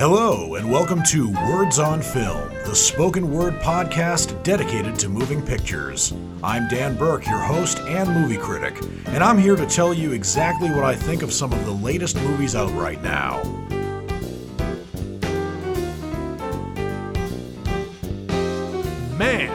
[0.00, 6.14] Hello, and welcome to Words on Film, the spoken word podcast dedicated to moving pictures.
[6.42, 10.70] I'm Dan Burke, your host and movie critic, and I'm here to tell you exactly
[10.70, 13.42] what I think of some of the latest movies out right now.
[19.18, 19.50] Man,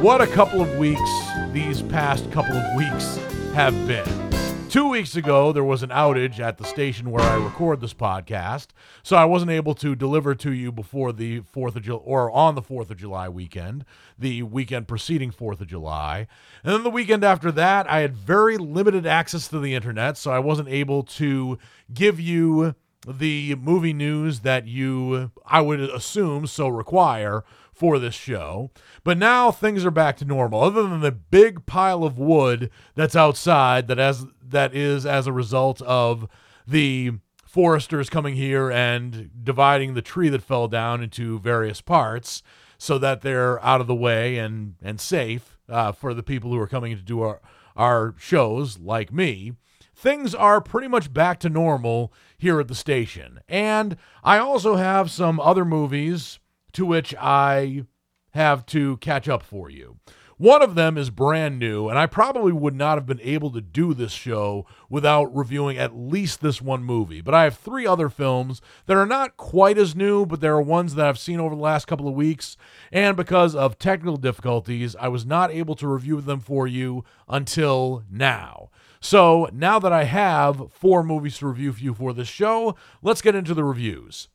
[0.00, 1.10] what a couple of weeks
[1.50, 3.16] these past couple of weeks
[3.52, 4.21] have been.
[4.72, 8.68] Two weeks ago, there was an outage at the station where I record this podcast,
[9.02, 12.54] so I wasn't able to deliver to you before the 4th of July or on
[12.54, 13.84] the 4th of July weekend,
[14.18, 16.26] the weekend preceding 4th of July.
[16.64, 20.30] And then the weekend after that, I had very limited access to the internet, so
[20.30, 21.58] I wasn't able to
[21.92, 22.74] give you
[23.06, 27.44] the movie news that you, I would assume, so require
[27.82, 28.70] for this show.
[29.02, 33.16] But now things are back to normal, other than the big pile of wood that's
[33.16, 36.28] outside that as that is as a result of
[36.64, 37.10] the
[37.44, 42.44] foresters coming here and dividing the tree that fell down into various parts
[42.78, 46.60] so that they're out of the way and and safe uh, for the people who
[46.60, 47.40] are coming to do our
[47.74, 49.54] our shows like me
[49.92, 53.40] things are pretty much back to normal here at the station.
[53.48, 56.38] And I also have some other movies
[56.72, 57.84] to which I
[58.30, 59.98] have to catch up for you.
[60.42, 63.60] One of them is brand new, and I probably would not have been able to
[63.60, 67.20] do this show without reviewing at least this one movie.
[67.20, 70.60] But I have three other films that are not quite as new, but there are
[70.60, 72.56] ones that I've seen over the last couple of weeks.
[72.90, 78.02] And because of technical difficulties, I was not able to review them for you until
[78.10, 78.70] now.
[79.00, 83.22] So now that I have four movies to review for you for this show, let's
[83.22, 84.26] get into the reviews.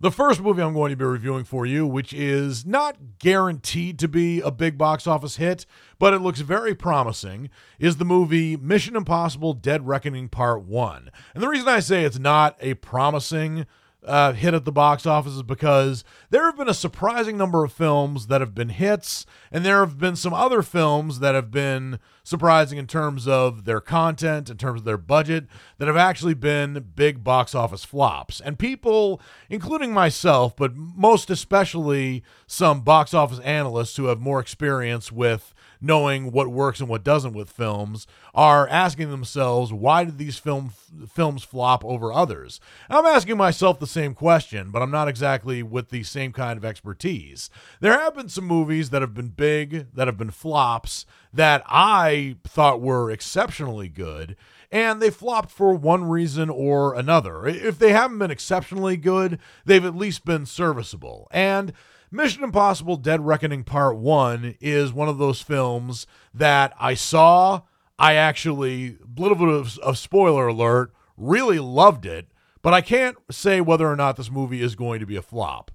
[0.00, 4.06] The first movie I'm going to be reviewing for you, which is not guaranteed to
[4.06, 5.66] be a big box office hit,
[5.98, 11.10] but it looks very promising, is the movie Mission Impossible Dead Reckoning Part 1.
[11.34, 13.66] And the reason I say it's not a promising
[14.04, 17.72] uh, hit at the box office is because there have been a surprising number of
[17.72, 21.98] films that have been hits, and there have been some other films that have been
[22.22, 25.46] surprising in terms of their content, in terms of their budget,
[25.78, 28.40] that have actually been big box office flops.
[28.40, 29.20] And people,
[29.50, 36.32] including myself, but most especially some box office analysts who have more experience with knowing
[36.32, 40.72] what works and what doesn't with films are asking themselves why did these film
[41.08, 45.90] films flop over others i'm asking myself the same question but i'm not exactly with
[45.90, 47.50] the same kind of expertise
[47.80, 52.36] there have been some movies that have been big that have been flops that i
[52.44, 54.36] thought were exceptionally good
[54.70, 57.46] and they flopped for one reason or another.
[57.46, 61.28] If they haven't been exceptionally good, they've at least been serviceable.
[61.30, 61.72] And
[62.10, 67.62] Mission Impossible Dead Reckoning Part 1 is one of those films that I saw.
[67.98, 72.28] I actually, a little bit of, of spoiler alert, really loved it,
[72.62, 75.70] but I can't say whether or not this movie is going to be a flop.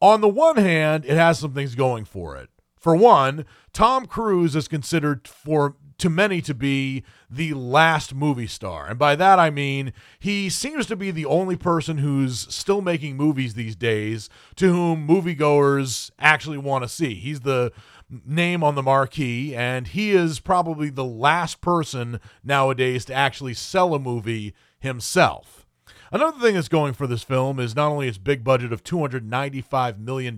[0.00, 2.50] On the one hand, it has some things going for it.
[2.74, 8.86] For one, Tom Cruise is considered for to many to be the last movie star.
[8.88, 13.16] And by that I mean he seems to be the only person who's still making
[13.16, 17.14] movies these days to whom moviegoers actually want to see.
[17.14, 17.72] He's the
[18.24, 23.94] name on the marquee, and he is probably the last person nowadays to actually sell
[23.94, 25.65] a movie himself.
[26.12, 29.98] Another thing that's going for this film is not only its big budget of $295
[29.98, 30.36] million,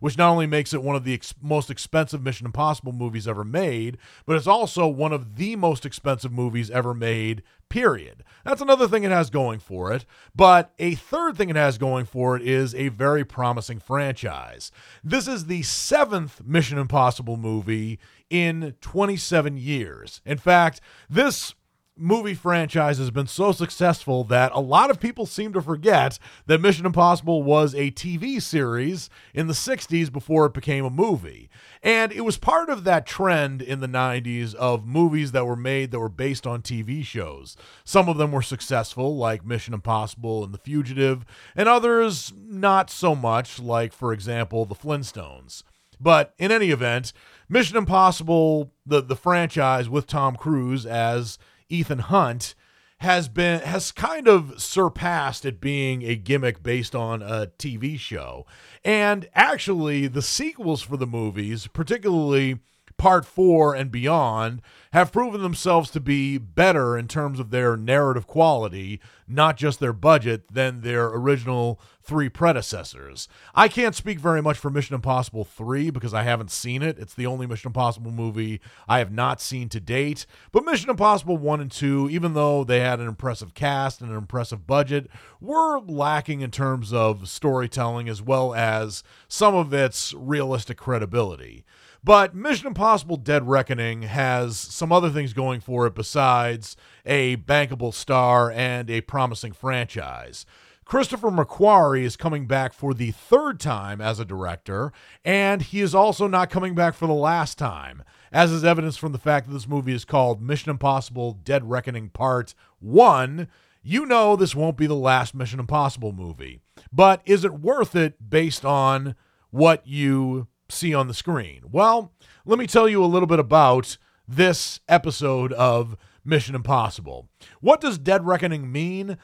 [0.00, 3.44] which not only makes it one of the ex- most expensive Mission Impossible movies ever
[3.44, 8.24] made, but it's also one of the most expensive movies ever made, period.
[8.44, 10.04] That's another thing it has going for it.
[10.36, 14.70] But a third thing it has going for it is a very promising franchise.
[15.02, 17.98] This is the seventh Mission Impossible movie
[18.30, 20.20] in 27 years.
[20.24, 21.54] In fact, this
[21.96, 26.60] movie franchise has been so successful that a lot of people seem to forget that
[26.60, 31.48] Mission Impossible was a TV series in the 60s before it became a movie.
[31.82, 35.92] And it was part of that trend in the 90s of movies that were made
[35.92, 37.56] that were based on TV shows.
[37.84, 41.24] Some of them were successful, like Mission Impossible and The Fugitive,
[41.54, 45.62] and others not so much, like, for example, The Flintstones.
[46.00, 47.12] But in any event,
[47.48, 51.38] Mission Impossible, the, the franchise with Tom Cruise as
[51.74, 52.54] Ethan Hunt
[52.98, 58.46] has been has kind of surpassed it being a gimmick based on a TV show.
[58.84, 62.60] And actually the sequels for the movies, particularly
[62.96, 64.62] part four and beyond
[64.92, 69.92] have proven themselves to be better in terms of their narrative quality, not just their
[69.92, 73.28] budget, than their original three predecessors.
[73.54, 76.98] I can't speak very much for Mission Impossible 3 because I haven't seen it.
[76.98, 80.26] It's the only Mission Impossible movie I have not seen to date.
[80.52, 84.16] But Mission Impossible 1 and 2, even though they had an impressive cast and an
[84.16, 85.08] impressive budget,
[85.40, 91.64] were lacking in terms of storytelling as well as some of its realistic credibility.
[92.04, 97.94] But Mission Impossible Dead Reckoning has some other things going for it besides a bankable
[97.94, 100.44] star and a promising franchise.
[100.84, 104.92] Christopher McQuarrie is coming back for the third time as a director,
[105.24, 109.12] and he is also not coming back for the last time, as is evidence from
[109.12, 113.48] the fact that this movie is called Mission Impossible Dead Reckoning Part 1.
[113.82, 116.60] You know this won't be the last Mission Impossible movie,
[116.92, 119.14] but is it worth it based on
[119.50, 121.62] what you see on the screen?
[121.70, 122.12] Well,
[122.44, 123.96] let me tell you a little bit about
[124.26, 127.28] this episode of Mission Impossible.
[127.60, 129.18] What does Dead Reckoning mean?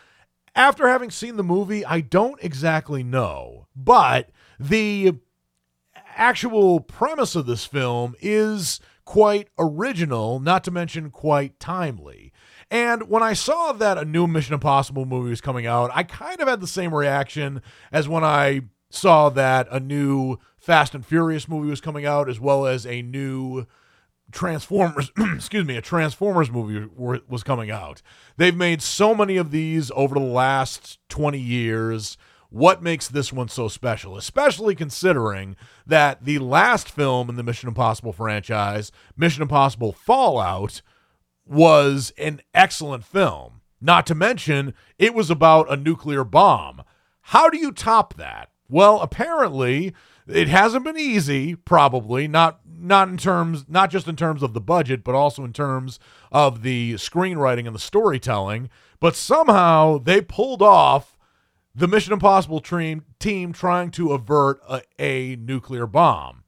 [0.55, 5.15] After having seen the movie, I don't exactly know, but the
[6.17, 12.33] actual premise of this film is quite original, not to mention quite timely.
[12.71, 16.41] And when I saw that a new Mission Impossible movie was coming out, I kind
[16.41, 21.49] of had the same reaction as when I saw that a new Fast and Furious
[21.49, 23.67] movie was coming out, as well as a new
[24.31, 28.03] Transformers, excuse me, a Transformers movie was coming out.
[28.37, 32.17] They've made so many of these over the last 20 years.
[32.51, 34.17] What makes this one so special?
[34.17, 40.83] Especially considering that the last film in the Mission Impossible franchise, Mission Impossible Fallout,
[41.47, 43.63] was an excellent film.
[43.81, 46.83] Not to mention, it was about a nuclear bomb.
[47.23, 48.51] How do you top that?
[48.69, 49.95] Well, apparently,
[50.33, 54.61] it hasn't been easy, probably, not not in terms not just in terms of the
[54.61, 55.99] budget, but also in terms
[56.33, 58.71] of the screenwriting and the storytelling.
[59.01, 61.19] But somehow they pulled off
[61.75, 66.45] the Mission Impossible team, team trying to avert a, a nuclear bomb.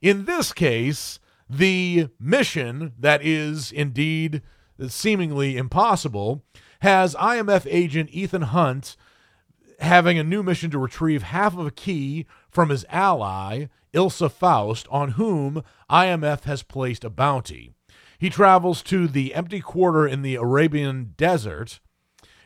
[0.00, 1.18] In this case,
[1.48, 4.42] the mission that is indeed
[4.88, 6.44] seemingly impossible
[6.80, 8.96] has IMF agent Ethan Hunt
[9.80, 14.86] having a new mission to retrieve half of a key from his ally, Ilsa Faust,
[14.90, 17.72] on whom IMF has placed a bounty.
[18.18, 21.80] He travels to the empty quarter in the Arabian desert,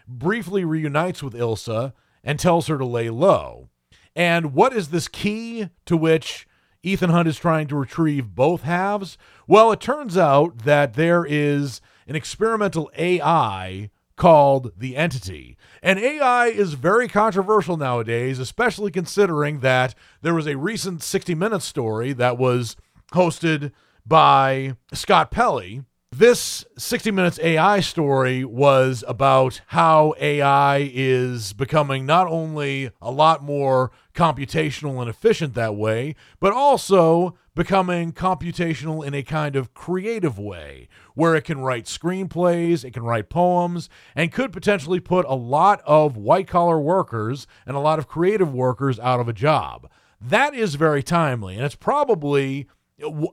[0.06, 1.92] briefly reunites with Ilsa,
[2.22, 3.68] and tells her to lay low.
[4.14, 6.46] And what is this key to which
[6.84, 9.18] Ethan Hunt is trying to retrieve both halves?
[9.48, 15.56] Well, it turns out that there is an experimental AI called the entity.
[15.82, 21.64] And AI is very controversial nowadays, especially considering that there was a recent 60 Minutes
[21.64, 22.76] story that was
[23.12, 23.72] hosted
[24.06, 25.82] by Scott Pelley.
[26.12, 33.42] This 60 Minutes AI story was about how AI is becoming not only a lot
[33.42, 40.38] more computational and efficient that way, but also becoming computational in a kind of creative
[40.38, 45.34] way where it can write screenplays, it can write poems, and could potentially put a
[45.34, 49.88] lot of white collar workers and a lot of creative workers out of a job.
[50.20, 52.68] That is very timely, and it's probably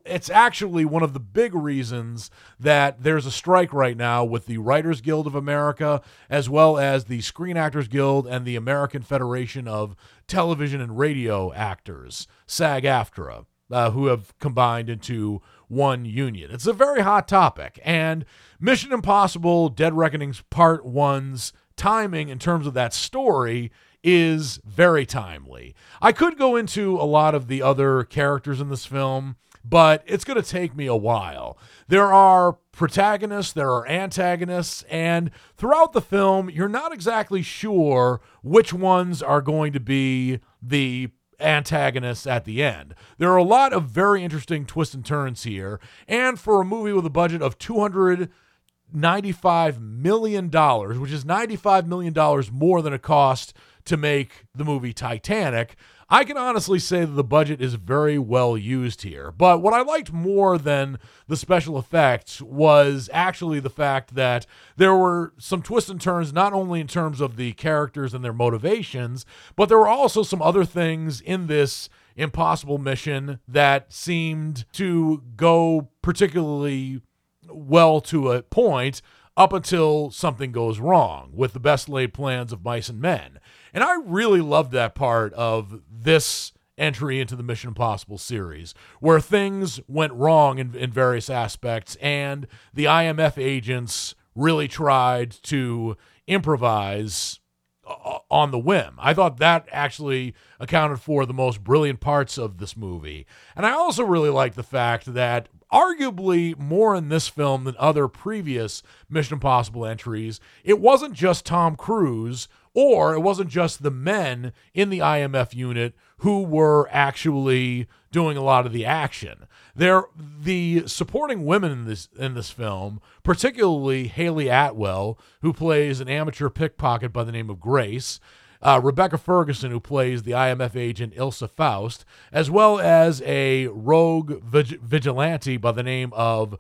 [0.05, 4.57] it's actually one of the big reasons that there's a strike right now with the
[4.57, 9.67] Writers Guild of America, as well as the Screen Actors Guild and the American Federation
[9.67, 9.95] of
[10.27, 16.51] Television and Radio Actors, SAG AFTRA, uh, who have combined into one union.
[16.51, 17.79] It's a very hot topic.
[17.83, 18.25] And
[18.59, 23.71] Mission Impossible Dead Reckoning's Part 1's timing in terms of that story
[24.03, 25.75] is very timely.
[26.01, 30.23] I could go into a lot of the other characters in this film but it's
[30.23, 31.57] going to take me a while.
[31.87, 38.73] There are protagonists, there are antagonists, and throughout the film, you're not exactly sure which
[38.73, 41.09] ones are going to be the
[41.41, 42.95] antagonists at the end.
[43.17, 46.93] There are a lot of very interesting twists and turns here, and for a movie
[46.93, 53.01] with a budget of 295 million dollars, which is 95 million dollars more than it
[53.01, 53.53] cost
[53.85, 55.75] to make the movie Titanic,
[56.13, 59.31] I can honestly say that the budget is very well used here.
[59.31, 60.99] But what I liked more than
[61.29, 66.51] the special effects was actually the fact that there were some twists and turns, not
[66.51, 69.25] only in terms of the characters and their motivations,
[69.55, 71.87] but there were also some other things in this
[72.17, 76.99] impossible mission that seemed to go particularly
[77.47, 79.01] well to a point
[79.37, 83.39] up until something goes wrong with the best laid plans of mice and men.
[83.73, 89.19] And I really loved that part of this entry into the Mission Impossible series, where
[89.19, 95.95] things went wrong in, in various aspects, and the IMF agents really tried to
[96.27, 97.39] improvise
[97.87, 98.95] uh, on the whim.
[98.97, 103.25] I thought that actually accounted for the most brilliant parts of this movie.
[103.55, 108.07] And I also really like the fact that arguably more in this film than other
[108.07, 114.53] previous Mission Impossible entries, it wasn't just Tom Cruise or it wasn't just the men
[114.73, 119.45] in the IMF unit who were actually doing a lot of the action.
[119.75, 126.09] There, the supporting women in this in this film, particularly Hayley Atwell, who plays an
[126.09, 128.19] amateur pickpocket by the name of Grace,
[128.61, 134.41] uh, Rebecca Ferguson, who plays the IMF agent Ilsa Faust, as well as a rogue
[134.43, 136.57] vig- vigilante by the name of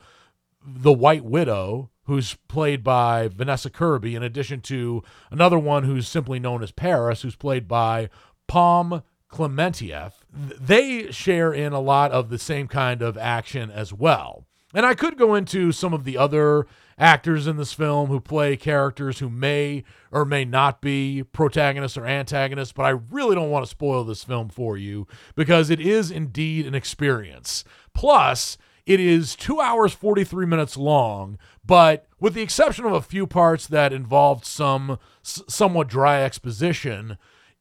[0.65, 6.39] the White Widow, who's played by Vanessa Kirby, in addition to another one who's simply
[6.39, 8.09] known as Paris, who's played by
[8.47, 10.13] Pom Klementieff.
[10.31, 14.45] They share in a lot of the same kind of action as well.
[14.73, 16.65] And I could go into some of the other
[16.97, 22.05] actors in this film who play characters who may or may not be protagonists or
[22.05, 26.11] antagonists, but I really don't want to spoil this film for you because it is
[26.11, 27.63] indeed an experience.
[27.93, 33.27] Plus, it is two hours, 43 minutes long, but with the exception of a few
[33.27, 37.17] parts that involved some somewhat dry exposition,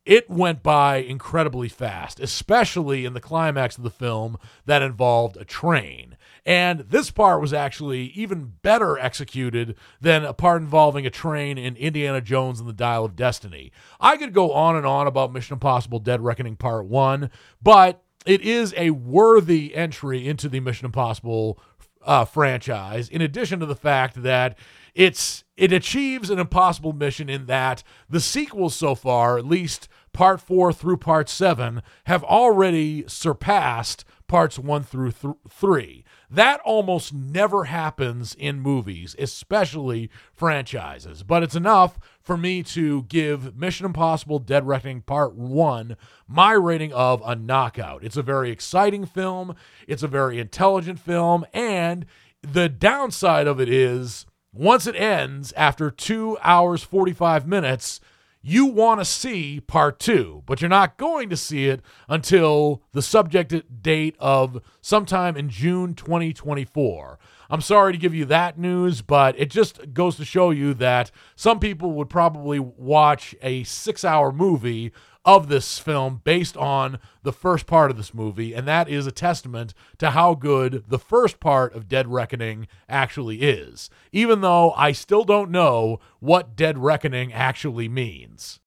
[0.06, 5.44] it went by incredibly fast, especially in the climax of the film that involved a
[5.44, 6.16] train.
[6.46, 11.76] And this part was actually even better executed than a part involving a train in
[11.76, 13.72] Indiana Jones and the Dial of Destiny.
[14.00, 17.30] I could go on and on about Mission Impossible Dead Reckoning Part 1,
[17.62, 21.58] but it is a worthy entry into the Mission Impossible
[22.02, 24.56] uh, franchise, in addition to the fact that
[24.94, 30.40] it's it achieves an impossible mission in that the sequels so far, at least part
[30.40, 36.04] four through part seven, have already surpassed parts one through th- three.
[36.30, 41.24] That almost never happens in movies, especially franchises.
[41.24, 45.96] But it's enough for me to give Mission Impossible Dead Reckoning Part 1
[46.28, 48.04] my rating of a knockout.
[48.04, 49.56] It's a very exciting film,
[49.88, 52.06] it's a very intelligent film, and
[52.40, 58.00] the downside of it is once it ends after 2 hours 45 minutes,
[58.42, 63.02] you want to see part two, but you're not going to see it until the
[63.02, 67.18] subject date of sometime in June 2024.
[67.50, 71.10] I'm sorry to give you that news, but it just goes to show you that
[71.34, 74.92] some people would probably watch a six hour movie
[75.24, 79.12] of this film based on the first part of this movie, and that is a
[79.12, 84.92] testament to how good the first part of Dead Reckoning actually is, even though I
[84.92, 88.60] still don't know what Dead Reckoning actually means.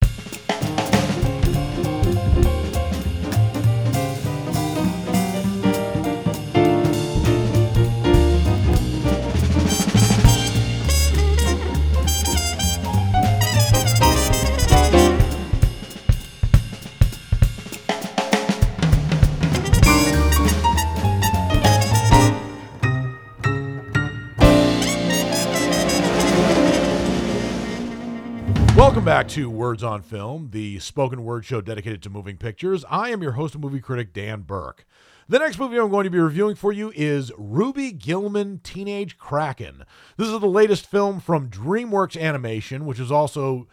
[29.03, 32.85] Welcome back to Words on Film, the spoken word show dedicated to moving pictures.
[32.89, 34.85] I am your host and movie critic, Dan Burke.
[35.27, 39.83] The next movie I'm going to be reviewing for you is Ruby Gillman Teenage Kraken.
[40.15, 43.67] This is the latest film from DreamWorks Animation, which is also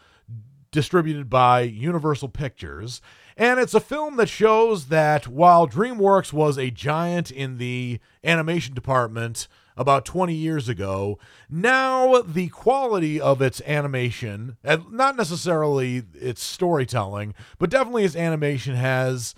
[0.73, 3.01] distributed by Universal Pictures.
[3.37, 8.75] And it's a film that shows that while DreamWorks was a giant in the animation
[8.75, 9.47] department
[9.81, 11.19] about 20 years ago,
[11.49, 18.75] now the quality of its animation, and not necessarily its storytelling, but definitely its animation
[18.75, 19.35] has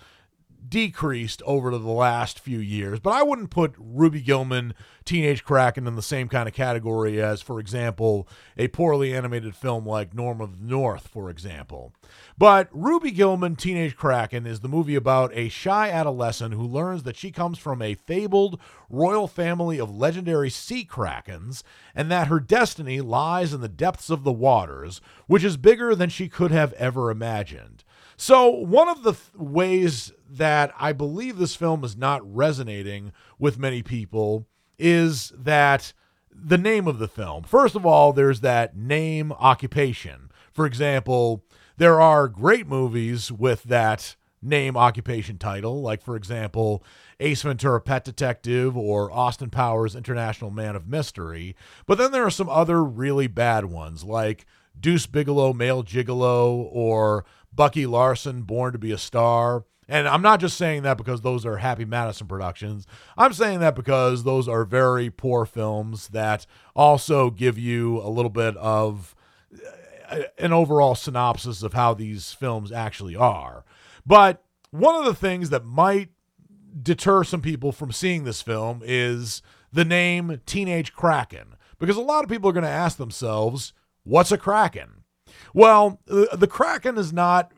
[0.67, 2.99] decreased over the last few years.
[2.99, 4.73] But I wouldn't put Ruby Gillman
[5.05, 8.27] Teenage Kraken in the same kind of category as, for example,
[8.57, 11.93] a poorly animated film like Norm of the North, for example.
[12.37, 17.17] But Ruby Gillman Teenage Kraken is the movie about a shy adolescent who learns that
[17.17, 23.01] she comes from a fabled royal family of legendary sea krakens and that her destiny
[23.01, 27.11] lies in the depths of the waters, which is bigger than she could have ever
[27.11, 27.83] imagined.
[28.15, 33.59] So, one of the th- ways that I believe this film is not resonating with
[33.59, 34.47] many people
[34.77, 35.93] is that
[36.31, 37.43] the name of the film.
[37.43, 40.31] First of all, there's that name occupation.
[40.51, 41.43] For example,
[41.77, 46.83] there are great movies with that name occupation title, like, for example,
[47.19, 51.55] Ace Ventura Pet Detective or Austin Powers International Man of Mystery.
[51.85, 54.45] But then there are some other really bad ones, like
[54.79, 59.65] Deuce Bigalow Male Gigolo or Bucky Larson Born to be a Star.
[59.87, 62.87] And I'm not just saying that because those are Happy Madison productions.
[63.17, 68.29] I'm saying that because those are very poor films that also give you a little
[68.29, 69.15] bit of
[70.09, 73.65] uh, an overall synopsis of how these films actually are.
[74.05, 76.09] But one of the things that might
[76.81, 81.55] deter some people from seeing this film is the name Teenage Kraken.
[81.79, 83.73] Because a lot of people are going to ask themselves,
[84.03, 85.03] what's a Kraken?
[85.53, 87.51] Well, the Kraken is not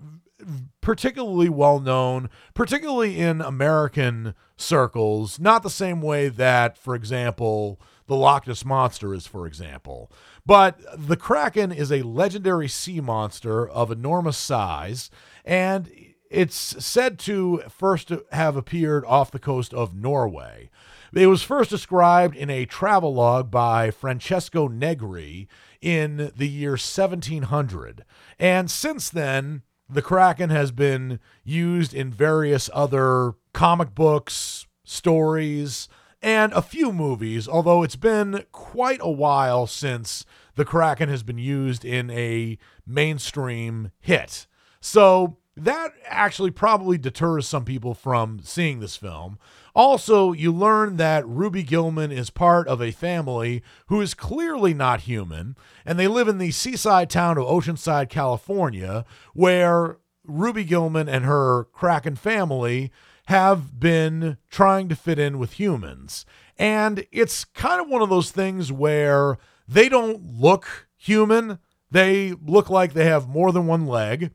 [0.82, 8.16] particularly well known, particularly in American circles, not the same way that, for example, the
[8.16, 10.12] Loch Ness Monster is, for example.
[10.46, 15.10] But the Kraken is a legendary sea monster of enormous size,
[15.44, 15.90] and
[16.30, 20.70] it's said to first have appeared off the coast of Norway.
[21.14, 25.48] It was first described in a travelogue by Francesco Negri
[25.82, 28.04] in the year 1700.
[28.38, 35.88] And since then, the Kraken has been used in various other comic books, stories,
[36.22, 40.26] and a few movies, although it's been quite a while since
[40.56, 44.48] the Kraken has been used in a mainstream hit.
[44.82, 49.40] So that actually probably deters some people from seeing this film.
[49.74, 55.02] Also, you learn that Ruby Gillman is part of a family who is clearly not
[55.02, 61.26] human, and they live in the seaside town of Oceanside, California, where Ruby Gillman and
[61.26, 62.92] her Kraken family
[63.28, 66.26] have been trying to fit in with humans.
[66.58, 71.60] And it's kind of one of those things where they don't look human.
[71.92, 74.32] They look like they have more than one leg.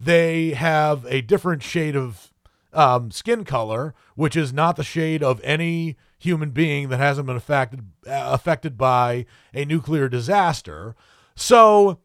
[0.00, 2.32] They have a different shade of
[2.72, 7.36] um, skin color, which is not the shade of any human being that hasn't been
[7.36, 10.94] affected uh, affected by a nuclear disaster.
[11.34, 12.00] So,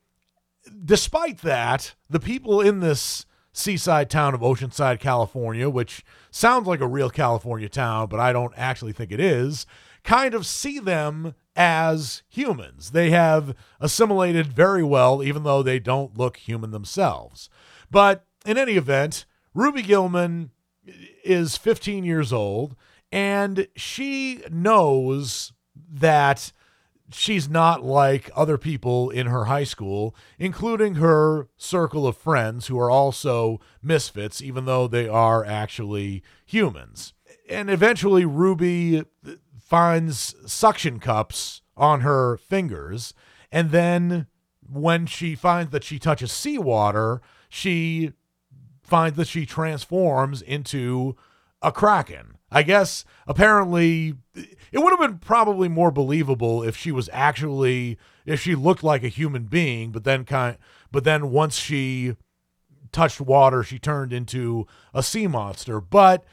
[0.84, 6.88] despite that, the people in this seaside town of Oceanside, California, which sounds like a
[6.88, 9.66] real California town, but I don't actually think it is,
[10.04, 12.92] kind of see them as humans.
[12.92, 17.50] They have assimilated very well, even though they don't look human themselves.
[17.92, 20.51] But in any event, Ruby Gillman
[21.24, 22.75] is 15 years old
[23.12, 25.54] and she knows
[25.89, 26.51] that
[27.12, 32.80] she's not like other people in her high school, including her circle of friends who
[32.80, 37.14] are also misfits, even though they are actually humans.
[37.50, 39.03] And eventually, Ruby
[39.60, 43.14] finds suction cups on her fingers.
[43.51, 44.27] And then,
[44.68, 48.14] when she finds that she touches seawater, she
[48.84, 51.16] finds that she transforms into
[51.62, 52.38] a kraken.
[52.51, 58.42] I guess apparently it would have been probably more believable if she was actually if
[58.42, 60.58] she looked like a human being, but then kind
[60.92, 62.16] but then once she
[62.92, 65.81] touched water, she turned into a sea monster.
[65.81, 66.24] But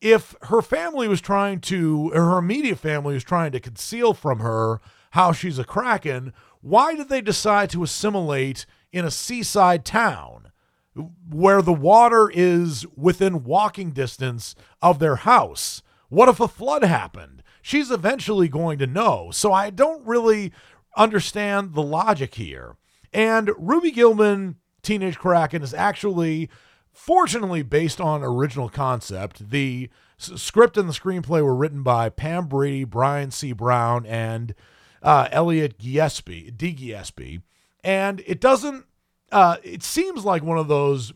[0.00, 4.80] if her family was trying to her immediate family was trying to conceal from her
[5.12, 10.41] how she's a kraken, why did they decide to assimilate in a seaside town?
[10.94, 15.82] Where the water is within walking distance of their house.
[16.08, 17.42] What if a flood happened?
[17.62, 19.30] She's eventually going to know.
[19.32, 20.52] So I don't really
[20.96, 22.76] understand the logic here.
[23.12, 26.50] And Ruby Gillman, Teenage Kraken, is actually,
[26.92, 29.50] fortunately, based on original concept.
[29.50, 33.52] The script and the screenplay were written by Pam Brady, Brian C.
[33.52, 34.54] Brown, and
[35.02, 36.74] uh, Elliot Giesby, D.
[36.74, 37.42] Giesby.
[37.82, 38.84] And it doesn't
[39.32, 41.12] uh, it seems like one of those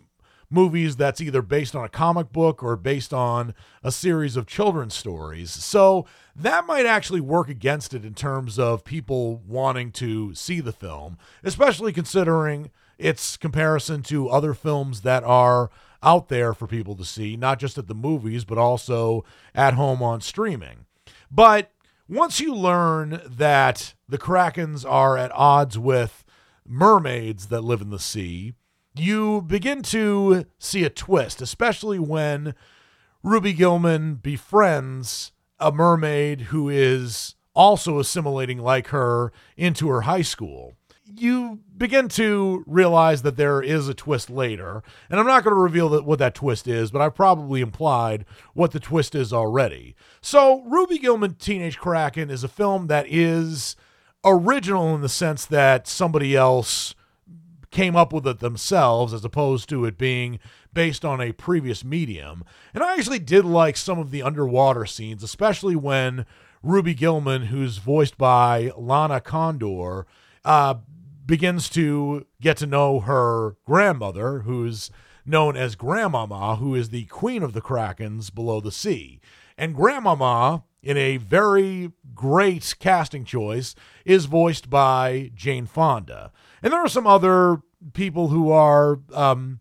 [0.48, 4.94] movies that's either based on a comic book or based on a series of children's
[4.94, 5.50] stories.
[5.50, 10.72] So that might actually work against it in terms of people wanting to see the
[10.72, 15.70] film, especially considering its comparison to other films that are
[16.02, 19.24] out there for people to see, not just at the movies, but also
[19.55, 20.87] at home on streaming.
[21.31, 21.72] But
[22.09, 26.24] once you learn that the Krakens are at odds with
[26.68, 28.55] mermaids that live in the sea,
[28.94, 32.55] you begin to see a twist, especially when
[33.22, 40.74] Ruby Gillman befriends a mermaid who is also assimilating like her into her high school.
[41.05, 45.61] You begin to realize that there is a twist later, and I'm not going to
[45.61, 48.24] reveal that what that twist is, but I've probably implied
[48.55, 49.94] what the twist is already.
[50.20, 53.76] So, Ruby Gillman Teenage Kraken is a film that is
[54.27, 56.95] original in the sense that somebody else
[57.71, 60.39] came up with it themselves as opposed to it being
[60.73, 62.45] based on a previous medium.
[62.75, 66.27] And I actually did like some of the underwater scenes, especially when
[66.62, 70.07] Ruby Gillman, who's voiced by Lana Condor,
[70.45, 70.75] uh,
[71.25, 74.91] begins to get to know her grandmother, who's
[75.25, 79.21] known as Grandmama, who is the queen of the Krakens below the sea.
[79.59, 86.31] And Grandmama, in a very great casting choice, is voiced by Jane Fonda.
[86.62, 87.61] And there are some other
[87.92, 89.59] people who are um,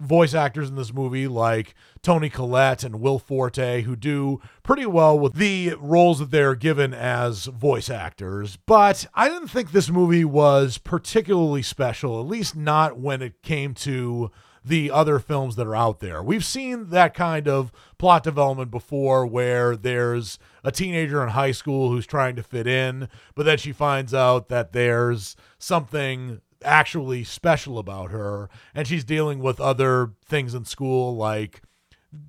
[0.00, 5.18] voice actors in this movie, like Toni Collette and Will Forte, who do pretty well
[5.18, 8.56] with the roles that they're given as voice actors.
[8.66, 13.74] But I didn't think this movie was particularly special, at least not when it came
[13.74, 14.30] to
[14.66, 16.20] the other films that are out there.
[16.20, 21.88] We've seen that kind of plot development before where there's a teenager in high school
[21.88, 27.78] who's trying to fit in, but then she finds out that there's something actually special
[27.78, 31.62] about her and she's dealing with other things in school like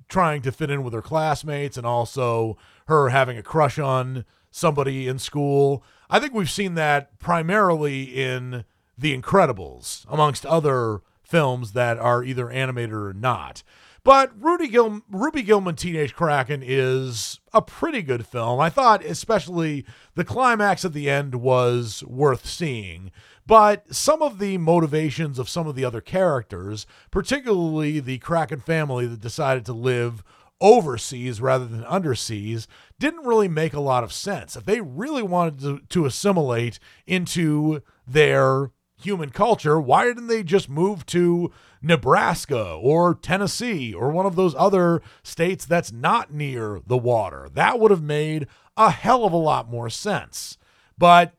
[0.08, 5.08] trying to fit in with her classmates and also her having a crush on somebody
[5.08, 5.82] in school.
[6.08, 8.64] I think we've seen that primarily in
[8.96, 13.62] The Incredibles amongst other films that are either animated or not.
[14.04, 18.58] But Rudy Gil- Ruby Gillman Teenage Kraken is a pretty good film.
[18.58, 23.10] I thought, especially the climax at the end, was worth seeing.
[23.46, 29.06] But some of the motivations of some of the other characters, particularly the Kraken family
[29.06, 30.22] that decided to live
[30.60, 32.66] overseas rather than underseas,
[32.98, 34.56] didn't really make a lot of sense.
[34.56, 40.68] If they really wanted to, to assimilate into their human culture, why didn't they just
[40.68, 46.98] move to Nebraska or Tennessee or one of those other states that's not near the
[46.98, 47.48] water?
[47.52, 50.58] That would have made a hell of a lot more sense.
[50.96, 51.34] But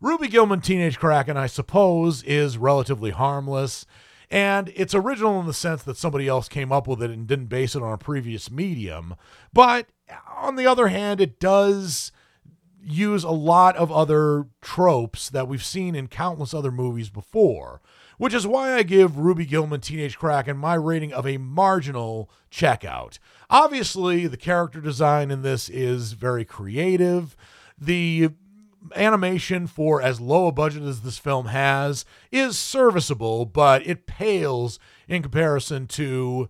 [0.00, 3.86] Ruby Gillman Teenage Kraken, I suppose, is relatively harmless.
[4.30, 7.46] And it's original in the sense that somebody else came up with it and didn't
[7.46, 9.14] base it on a previous medium.
[9.52, 9.88] But
[10.34, 12.12] on the other hand, it does
[12.84, 17.80] use a lot of other tropes that we've seen in countless other movies before,
[18.18, 23.18] which is why I give Ruby Gillman Teenage Kraken my rating of a marginal checkout.
[23.50, 27.36] Obviously, the character design in this is very creative.
[27.78, 28.30] The
[28.96, 34.78] animation for as low a budget as this film has is serviceable, but it pales
[35.08, 36.48] in comparison to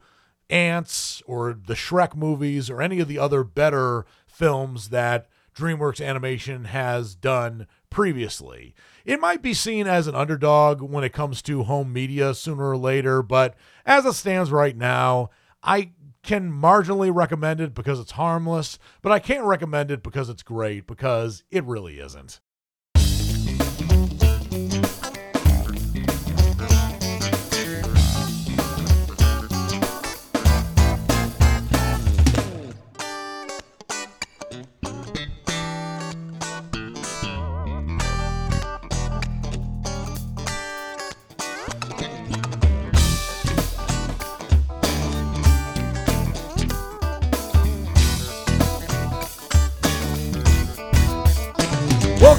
[0.49, 6.67] Antz or the Shrek movies or any of the other better films that DreamWorks Animation
[6.67, 8.75] has done previously.
[9.05, 12.77] It might be seen as an underdog when it comes to home media sooner or
[12.77, 15.31] later, but as it stands right now,
[15.63, 20.43] I can marginally recommend it because it's harmless, but I can't recommend it because it's
[20.43, 22.41] great because it really isn't.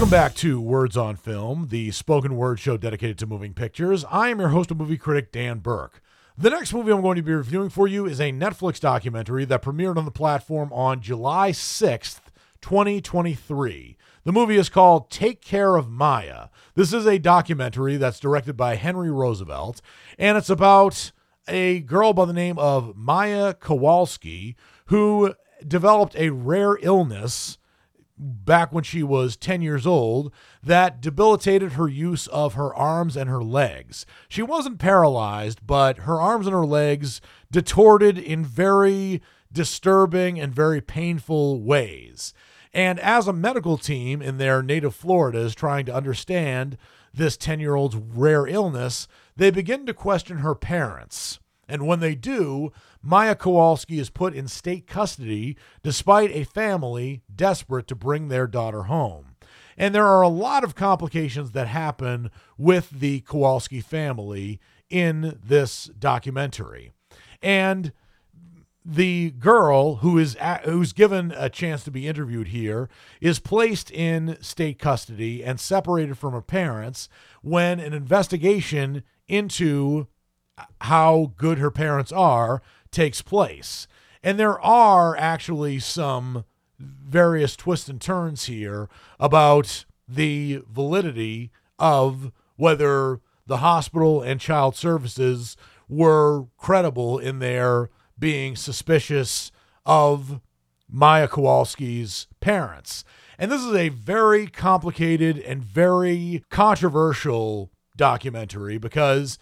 [0.04, 4.04] Welcome back to Words on Film, the spoken word show dedicated to moving pictures.
[4.12, 6.02] I am your host and movie critic, Dan Burke.
[6.38, 9.62] The next movie I'm going to be reviewing for you is a Netflix documentary that
[9.62, 12.20] premiered on the platform on July 6th,
[12.60, 13.96] 2023.
[14.26, 16.50] The movie is called Take Care of Maya.
[16.76, 19.82] This is a documentary that's directed by Henry Roosevelt,
[20.20, 21.14] and it's about
[21.48, 25.34] a girl by the name of Maya Kowalski who
[25.66, 27.58] developed a rare illness
[28.18, 33.30] back when she was 10 years old that debilitated her use of her arms and
[33.30, 34.06] her legs.
[34.30, 37.22] She wasn't paralyzed, but her arms and her legs
[37.52, 39.22] distorted in very
[39.52, 42.34] disturbing and very painful ways.
[42.74, 46.78] And as a medical team in their native Florida is trying to understand
[47.14, 51.40] this 10 year old's rare illness, they begin to question her parents.
[51.68, 52.72] And when they do,
[53.02, 58.84] Maya Kowalski is put in state custody despite a family desperate to bring their daughter
[58.84, 59.36] home.
[59.78, 65.86] And there are a lot of complications that happen with the Kowalski family in this
[65.98, 66.92] documentary.
[67.42, 67.92] And
[68.86, 72.90] the girl who is at, who's given a chance to be interviewed here
[73.22, 77.08] is placed in state custody and separated from her parents
[77.42, 80.08] when an investigation into
[80.82, 82.62] how good her parents are
[82.92, 83.88] takes place.
[84.22, 86.46] And there are actually some
[86.80, 88.90] various twists and turns here
[89.20, 95.58] about the validity of whether the hospital and child services
[95.90, 99.52] were credible in their being suspicious
[99.86, 100.40] of
[100.90, 103.04] Maya Kowalski's parents.
[103.38, 109.38] And this is a very complicated and very controversial documentary because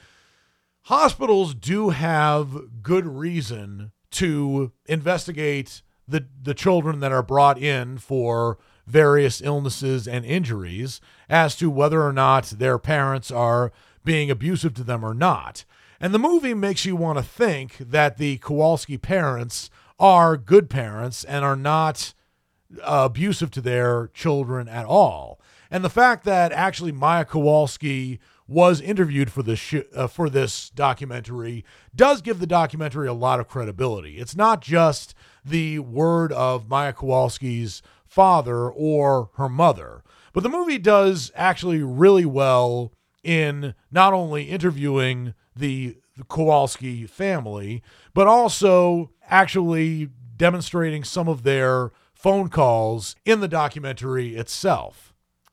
[0.83, 8.57] hospitals do have good reason to investigate the the children that are brought in for
[8.85, 13.71] various illnesses and injuries as to whether or not their parents are
[14.03, 15.63] being abusive to them or not.
[15.99, 21.23] And the movie makes you want to think that the Kowalski parents are good parents
[21.23, 22.13] and are not
[22.81, 25.39] uh, abusive to their children at all.
[25.69, 28.19] And the fact that actually Maya Kowalski
[28.51, 31.63] was interviewed for this sh- uh, for this documentary
[31.95, 34.17] does give the documentary a lot of credibility.
[34.17, 40.77] It's not just the word of Maya Kowalski's father or her mother, but the movie
[40.77, 42.91] does actually really well
[43.23, 47.81] in not only interviewing the, the Kowalski family,
[48.13, 55.10] but also actually demonstrating some of their phone calls in the documentary itself.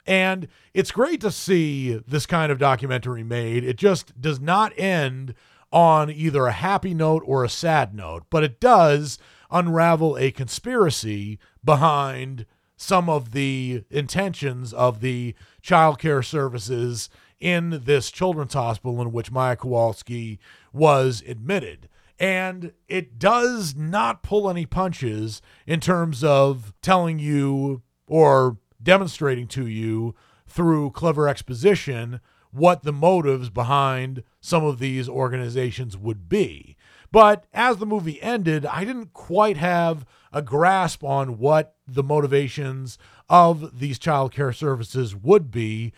[0.08, 3.62] And it's great to see this kind of documentary made.
[3.62, 5.34] It just does not end
[5.70, 9.18] on either a happy note or a sad note, but it does
[9.50, 18.10] unravel a conspiracy behind some of the intentions of the child care services in this
[18.10, 20.38] children's hospital in which Maya Kowalski
[20.72, 21.86] was admitted.
[22.18, 29.66] And it does not pull any punches in terms of telling you or demonstrating to
[29.66, 30.14] you
[30.46, 36.76] through clever exposition what the motives behind some of these organizations would be.
[37.10, 42.98] But as the movie ended, I didn't quite have a grasp on what the motivations
[43.28, 45.92] of these child care services would be,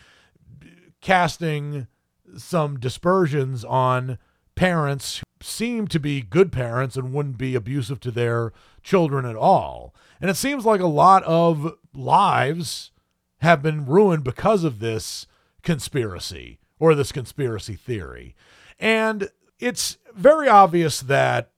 [1.00, 1.86] casting
[2.36, 4.18] some dispersions on
[4.54, 9.36] parents who seem to be good parents and wouldn't be abusive to their children at
[9.36, 9.94] all.
[10.20, 12.90] And it seems like a lot of lives
[13.38, 15.26] have been ruined because of this
[15.62, 18.34] conspiracy or this conspiracy theory.
[18.78, 21.50] And it's very obvious that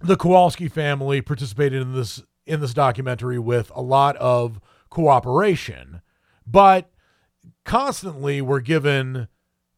[0.00, 6.00] the Kowalski family participated in this in this documentary with a lot of cooperation,
[6.46, 6.90] but
[7.64, 9.28] constantly we're given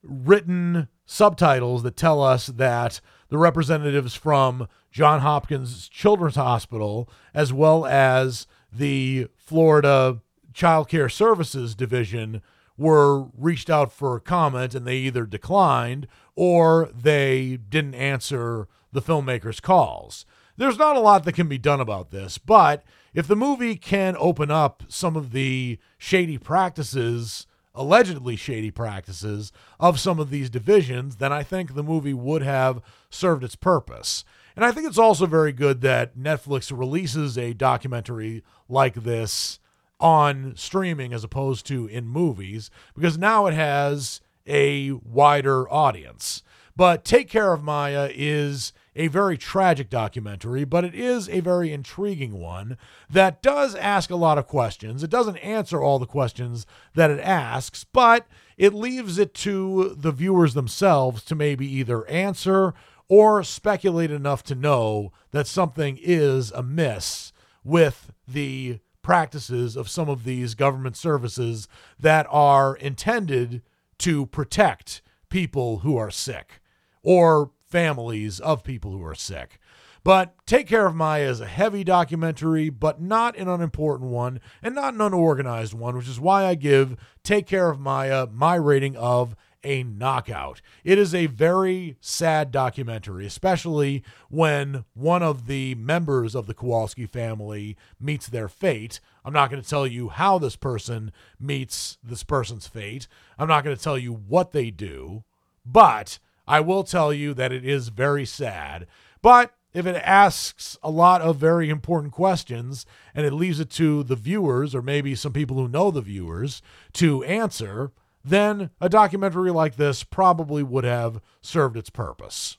[0.02, 7.84] written subtitles that tell us that the representatives from John Hopkins Children's Hospital as well
[7.84, 10.18] as the Florida
[10.54, 12.40] Child Care Services Division
[12.78, 19.60] were reached out for comment and they either declined or they didn't answer the filmmakers'
[19.60, 20.24] calls.
[20.56, 24.16] There's not a lot that can be done about this, but if the movie can
[24.18, 31.16] open up some of the shady practices, allegedly shady practices, of some of these divisions,
[31.16, 34.24] then I think the movie would have served its purpose.
[34.56, 39.58] And I think it's also very good that Netflix releases a documentary like this
[40.00, 46.42] on streaming as opposed to in movies because now it has a wider audience.
[46.74, 51.72] But Take Care of Maya is a very tragic documentary, but it is a very
[51.72, 52.76] intriguing one
[53.08, 55.02] that does ask a lot of questions.
[55.02, 60.12] It doesn't answer all the questions that it asks, but it leaves it to the
[60.12, 62.74] viewers themselves to maybe either answer
[63.12, 67.30] or speculate enough to know that something is amiss
[67.62, 71.68] with the practices of some of these government services
[72.00, 73.60] that are intended
[73.98, 76.62] to protect people who are sick
[77.02, 79.58] or families of people who are sick.
[80.02, 84.74] But Take Care of Maya is a heavy documentary, but not an unimportant one and
[84.74, 88.96] not an unorganized one, which is why I give Take Care of Maya my rating
[88.96, 90.60] of a knockout.
[90.84, 97.06] It is a very sad documentary, especially when one of the members of the Kowalski
[97.06, 99.00] family meets their fate.
[99.24, 103.06] I'm not going to tell you how this person meets this person's fate.
[103.38, 105.24] I'm not going to tell you what they do,
[105.64, 108.86] but I will tell you that it is very sad.
[109.22, 114.02] But if it asks a lot of very important questions and it leaves it to
[114.02, 116.60] the viewers or maybe some people who know the viewers
[116.94, 117.92] to answer,
[118.24, 122.58] then a documentary like this probably would have served its purpose.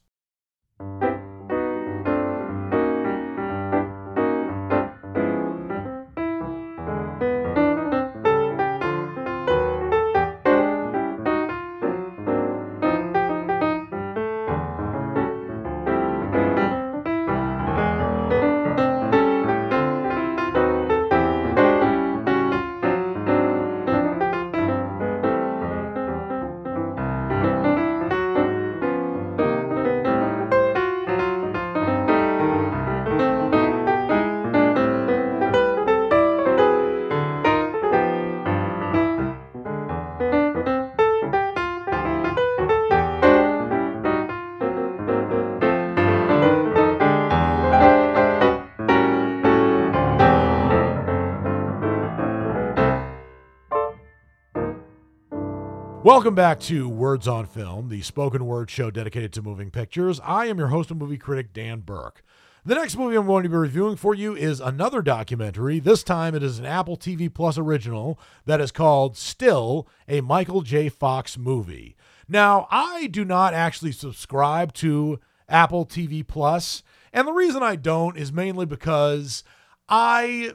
[56.04, 60.20] Welcome back to Words on Film, the spoken word show dedicated to moving pictures.
[60.22, 62.22] I am your host and movie critic, Dan Burke.
[62.66, 65.80] The next movie I'm going to be reviewing for you is another documentary.
[65.80, 70.62] This time it is an Apple TV Plus original that is called Still, a Michael
[70.62, 70.90] J.
[70.90, 71.96] Fox movie.
[72.28, 78.18] Now, I do not actually subscribe to Apple TV Plus, and the reason I don't
[78.18, 79.46] is mainly because
[79.88, 80.52] I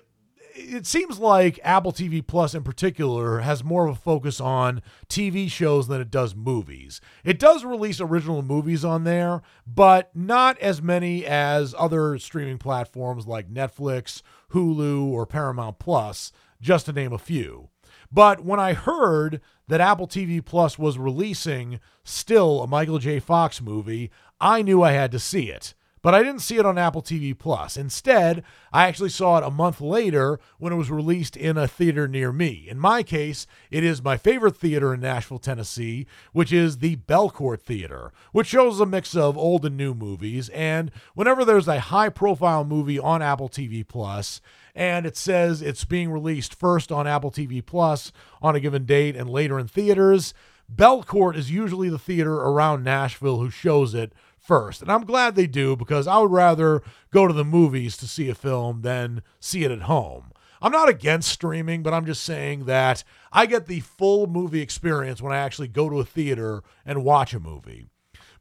[0.59, 5.51] it seems like Apple TV Plus in particular has more of a focus on TV
[5.51, 7.01] shows than it does movies.
[7.25, 13.27] It does release original movies on there, but not as many as other streaming platforms
[13.27, 17.69] like Netflix, Hulu, or Paramount Plus, just to name a few.
[18.11, 23.21] But when I heard that Apple TV Plus was releasing still a Michael J.
[23.21, 26.79] Fox movie, I knew I had to see it but I didn't see it on
[26.79, 27.77] Apple TV Plus.
[27.77, 32.07] Instead, I actually saw it a month later when it was released in a theater
[32.07, 32.67] near me.
[32.69, 37.61] In my case, it is my favorite theater in Nashville, Tennessee, which is the Belcourt
[37.61, 40.49] Theater, which shows a mix of old and new movies.
[40.51, 44.41] And whenever there's a high profile movie on Apple TV Plus,
[44.75, 49.17] and it says it's being released first on Apple TV Plus on a given date
[49.17, 50.35] and later in theaters,
[50.73, 54.13] Belcourt is usually the theater around Nashville who shows it
[54.49, 54.81] first.
[54.83, 56.83] And I'm glad they do because I would rather
[57.13, 60.33] go to the movies to see a film than see it at home.
[60.61, 65.23] I'm not against streaming, but I'm just saying that I get the full movie experience
[65.23, 67.87] when I actually go to a theater and watch a movie.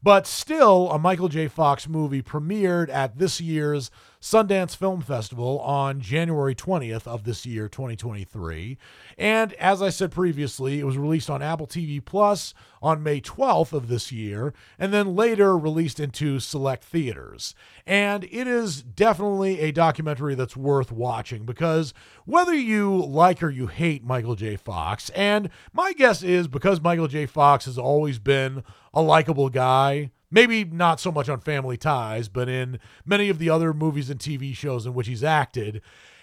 [0.02, 1.46] But still, a Michael J.
[1.48, 7.68] Fox movie premiered at this year's Sundance Film Festival on January 20th of this year,
[7.68, 8.76] 2023.
[9.16, 12.52] And as I said previously, it was released on Apple TV Plus
[12.82, 17.54] on May 12th of this year, and then later released into select theaters.
[17.86, 23.68] And it is definitely a documentary that's worth watching because whether you like or you
[23.68, 24.56] hate Michael J.
[24.56, 27.26] Fox, and my guess is because Michael J.
[27.26, 30.10] Fox has always been a likable guy.
[30.30, 34.20] Maybe not so much on Family Ties, but in many of the other movies and
[34.20, 35.80] TV shows in which he's acted,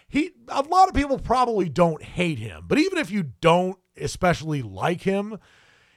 [0.08, 2.66] he a lot of people probably don't hate him.
[2.68, 5.40] But even if you don't especially like him,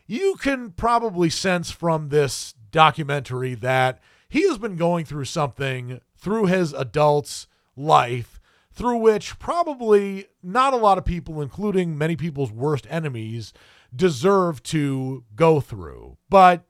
[0.06, 6.46] you can probably sense from this documentary that he has been going through something through
[6.46, 8.38] his adult's life
[8.78, 13.52] through which probably not a lot of people, including many people's worst enemies,
[13.94, 16.16] deserve to go through.
[16.30, 16.64] But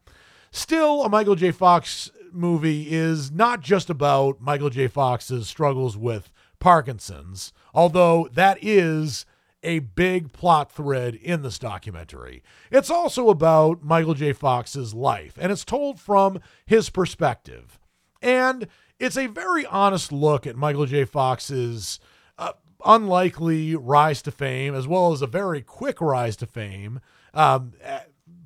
[0.51, 1.51] still, a Michael J.
[1.51, 4.87] Fox movie is not just about Michael J.
[4.89, 6.31] Fox's struggles with
[6.61, 9.25] Parkinson's, although that is
[9.63, 12.43] a big plot thread in this documentary.
[12.71, 14.33] It's also about Michael J.
[14.33, 17.79] Fox's life, and it's told from his perspective.
[18.23, 21.05] And it's a very honest look at Michael J.
[21.05, 22.01] Fox's
[22.39, 22.53] uh,
[22.85, 27.01] unlikely rise to fame, as well as a very quick rise to fame
[27.35, 27.73] um,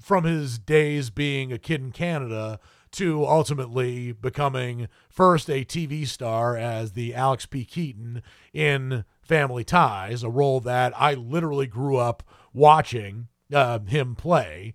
[0.03, 2.59] from his days being a kid in Canada
[2.93, 7.65] to ultimately becoming first a TV star as the Alex P.
[7.65, 14.75] Keaton in Family Ties, a role that I literally grew up watching uh, him play.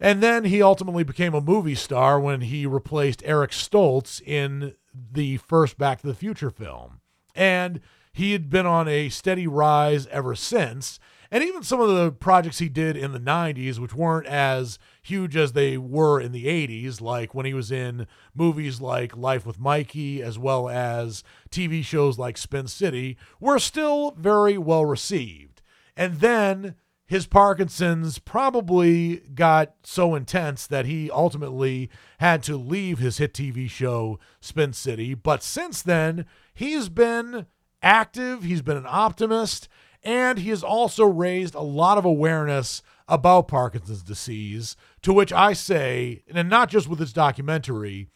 [0.00, 5.38] And then he ultimately became a movie star when he replaced Eric Stoltz in the
[5.38, 7.00] first Back to the Future film.
[7.34, 7.80] And
[8.12, 10.98] he had been on a steady rise ever since.
[11.36, 15.36] And even some of the projects he did in the 90s, which weren't as huge
[15.36, 19.60] as they were in the 80s, like when he was in movies like Life with
[19.60, 25.60] Mikey, as well as TV shows like Spin City, were still very well received.
[25.94, 33.18] And then his Parkinson's probably got so intense that he ultimately had to leave his
[33.18, 35.12] hit TV show Spin City.
[35.12, 37.44] But since then, he's been
[37.82, 39.68] active, he's been an optimist,
[40.06, 45.52] and he has also raised a lot of awareness about Parkinson's disease, to which I
[45.52, 48.08] say, and not just with his documentary,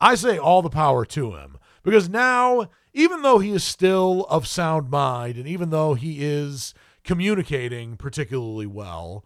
[0.00, 1.58] I say all the power to him.
[1.82, 6.72] Because now, even though he is still of sound mind, and even though he is
[7.04, 9.22] communicating particularly well,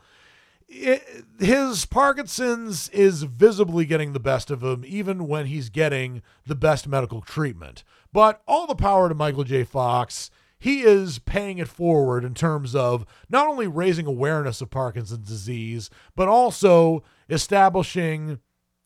[0.68, 6.56] it, his Parkinson's is visibly getting the best of him, even when he's getting the
[6.56, 7.84] best medical treatment.
[8.12, 9.62] But all the power to Michael J.
[9.62, 10.32] Fox.
[10.58, 15.88] He is paying it forward in terms of not only raising awareness of Parkinson's disease,
[16.16, 18.40] but also establishing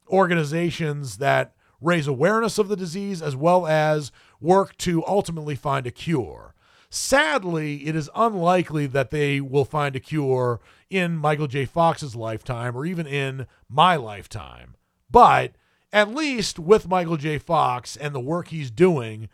[0.08, 5.90] organizations that raise awareness of the disease as well as work to ultimately find a
[5.90, 6.54] cure.
[6.90, 11.64] Sadly, it is unlikely that they will find a cure in Michael J.
[11.64, 14.76] Fox's lifetime or even in my lifetime.
[15.10, 15.52] But
[15.90, 17.38] at least with Michael J.
[17.38, 19.30] Fox and the work he's doing,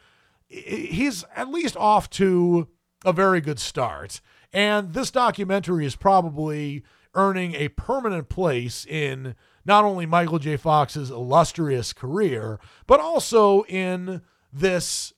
[0.49, 2.68] he's at least off to
[3.05, 4.20] a very good start.
[4.53, 6.82] And this documentary is probably
[7.14, 9.34] earning a permanent place in
[9.64, 10.57] not only Michael J.
[10.57, 14.22] Fox's illustrious career, but also in
[14.53, 15.12] this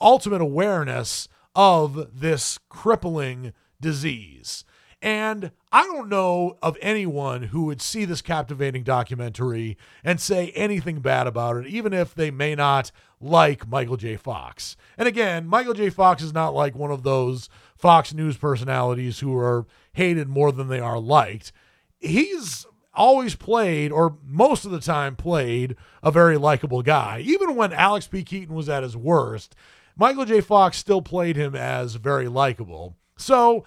[0.00, 4.64] ultimate awareness of this crippling disease.
[5.02, 11.00] And I don't know of anyone who would see this captivating documentary and say anything
[11.00, 12.90] bad about it, even if they may not
[13.20, 14.16] like Michael J.
[14.16, 14.76] Fox.
[14.98, 15.88] And again, Michael J.
[15.88, 20.68] Fox is not like one of those Fox News personalities who are hated more than
[20.68, 21.52] they are liked.
[21.98, 27.22] He's always played, or most of the time played, a very likable guy.
[27.24, 28.22] Even when Alex P.
[28.22, 29.54] Keaton was at his worst,
[29.96, 30.40] Michael J.
[30.40, 32.96] Fox still played him as very likable.
[33.16, 33.64] So,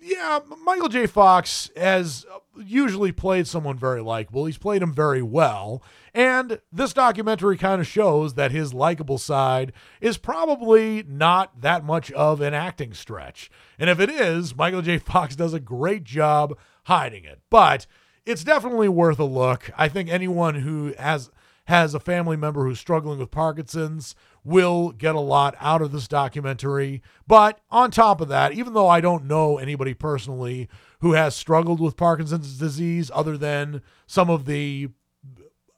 [0.00, 1.06] yeah, Michael J.
[1.06, 2.26] Fox has
[2.56, 4.46] usually played someone very likable.
[4.46, 5.82] He's played him very well.
[6.14, 12.10] And this documentary kind of shows that his likable side is probably not that much
[12.12, 13.50] of an acting stretch.
[13.78, 14.98] And if it is, Michael J.
[14.98, 17.40] Fox does a great job hiding it.
[17.50, 17.86] But
[18.26, 19.70] it's definitely worth a look.
[19.76, 21.30] I think anyone who has
[21.66, 24.14] has a family member who's struggling with Parkinson's
[24.44, 27.02] will get a lot out of this documentary.
[27.26, 30.68] But on top of that, even though I don't know anybody personally
[31.00, 34.88] who has struggled with Parkinson's disease other than some of the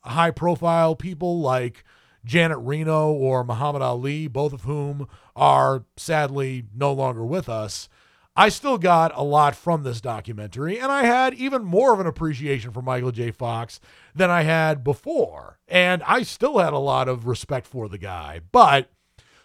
[0.03, 1.85] high profile people like
[2.25, 7.89] Janet Reno or Muhammad Ali, both of whom are sadly no longer with us.
[8.41, 12.07] I still got a lot from this documentary, and I had even more of an
[12.07, 13.33] appreciation for Michael J.
[13.33, 13.81] Fox
[14.15, 15.59] than I had before.
[15.69, 18.41] And I still had a lot of respect for the guy.
[18.51, 18.91] But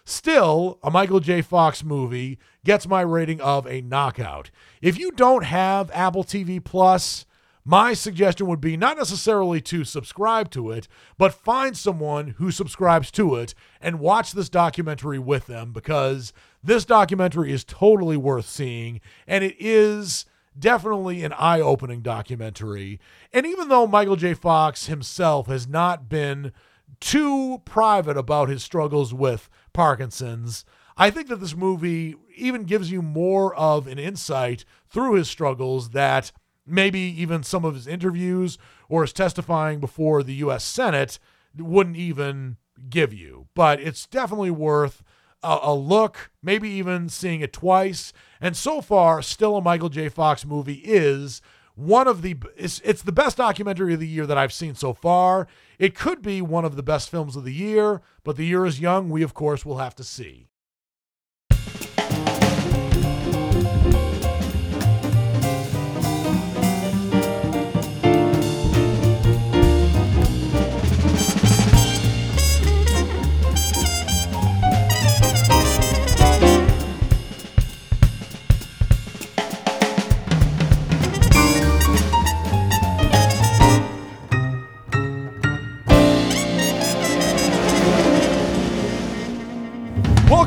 [0.06, 1.42] still, a Michael J.
[1.42, 4.50] Fox movie gets my rating of a knockout.
[4.80, 7.26] If you don't have Apple TV Plus,
[7.66, 10.86] my suggestion would be not necessarily to subscribe to it,
[11.18, 16.32] but find someone who subscribes to it and watch this documentary with them because
[16.66, 20.26] this documentary is totally worth seeing and it is
[20.58, 23.00] definitely an eye opening documentary.
[23.32, 24.34] And even though Michael J.
[24.34, 26.52] Fox himself has not been
[27.00, 30.64] too private about his struggles with Parkinson's,
[30.96, 35.90] I think that this movie even gives you more of an insight through his struggles
[35.90, 36.32] that
[36.66, 38.58] maybe even some of his interviews
[38.88, 40.64] or his testifying before the U.S.
[40.64, 41.18] Senate
[41.56, 42.56] wouldn't even
[42.88, 43.46] give you.
[43.54, 45.02] But it's definitely worth
[45.46, 48.12] a, a, look, maybe even seeing it twice.
[48.40, 50.08] And so far, still a Michael J.
[50.08, 51.40] Fox movie is
[51.76, 54.92] one of the it's, it's the best documentary of the year that I've seen so
[54.92, 55.46] far.
[55.78, 58.80] It could be one of the best films of the year, but the year is
[58.80, 59.08] young.
[59.10, 60.45] We of course will have to see.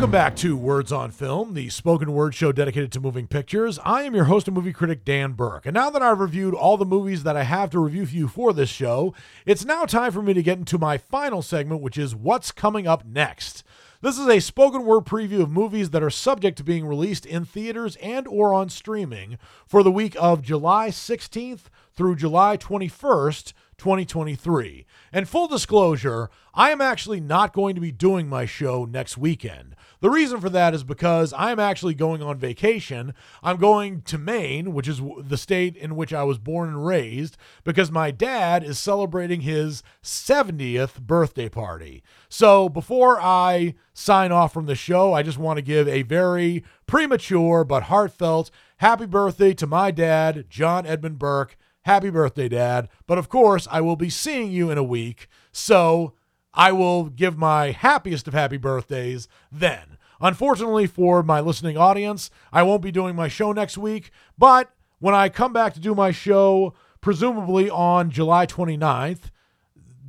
[0.10, 3.78] Welcome back to Words on Film, the spoken word show dedicated to moving pictures.
[3.86, 5.68] I am your host and movie critic, Dan Burke.
[5.68, 8.28] And now that I've reviewed all the movies that I have to review for you
[8.28, 9.14] for this show,
[9.46, 12.88] it's now time for me to get into my final segment, which is What's Coming
[12.88, 13.64] Up Next.
[14.02, 17.46] This is a spoken word preview of movies that are subject to being released in
[17.46, 19.38] theaters and or on streaming
[19.68, 24.88] for the week of July 16th through July 21st, 2023.
[25.12, 29.76] And full disclosure, I am actually not going to be doing my show next weekend.
[30.02, 33.14] The reason for that is because I'm actually going on vacation.
[33.44, 37.38] I'm going to Maine, which is the state in which I was born and raised,
[37.64, 42.04] because my dad is celebrating his 70th birthday party.
[42.30, 46.64] So before I sign off from the show, I just want to give a very
[46.86, 51.58] premature but heartfelt happy birthday to my dad, John Edmund Burke.
[51.90, 52.88] Happy birthday, Dad.
[53.08, 55.28] But of course, I will be seeing you in a week.
[55.52, 56.14] So
[56.54, 59.98] I will give my happiest of happy birthdays then.
[60.22, 65.16] Unfortunately for my listening audience, I won't be doing my show next week, but when
[65.16, 69.32] I come back to do my show, presumably on July 29th,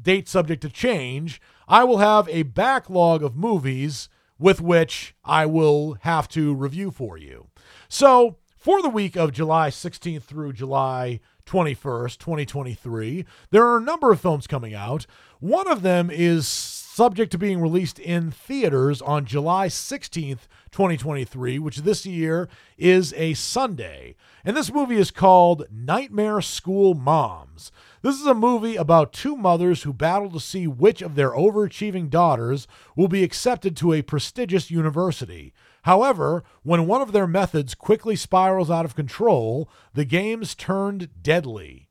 [0.03, 5.97] date subject to change, I will have a backlog of movies with which I will
[6.03, 7.47] have to review for you.
[7.89, 14.13] So, for the week of July 16th through July 21st, 2023, there are a number
[14.13, 15.07] of films coming out.
[15.41, 20.41] One of them is subject to being released in theaters on July 16th,
[20.73, 24.15] 2023, which this year is a Sunday.
[24.45, 27.73] And this movie is called Nightmare School Moms.
[28.03, 32.11] This is a movie about two mothers who battle to see which of their overachieving
[32.11, 35.55] daughters will be accepted to a prestigious university.
[35.83, 41.89] However, when one of their methods quickly spirals out of control, the games turned deadly.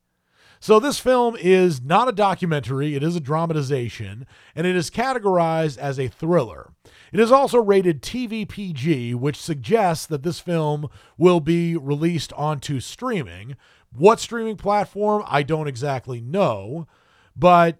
[0.62, 5.78] So, this film is not a documentary, it is a dramatization, and it is categorized
[5.78, 6.74] as a thriller.
[7.12, 12.78] It is also rated TV PG, which suggests that this film will be released onto
[12.78, 13.56] streaming.
[13.90, 16.86] What streaming platform, I don't exactly know,
[17.34, 17.78] but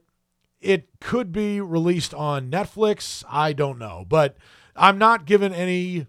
[0.61, 3.23] it could be released on Netflix.
[3.29, 4.39] I don't know, but
[4.77, 6.07] I'm not given any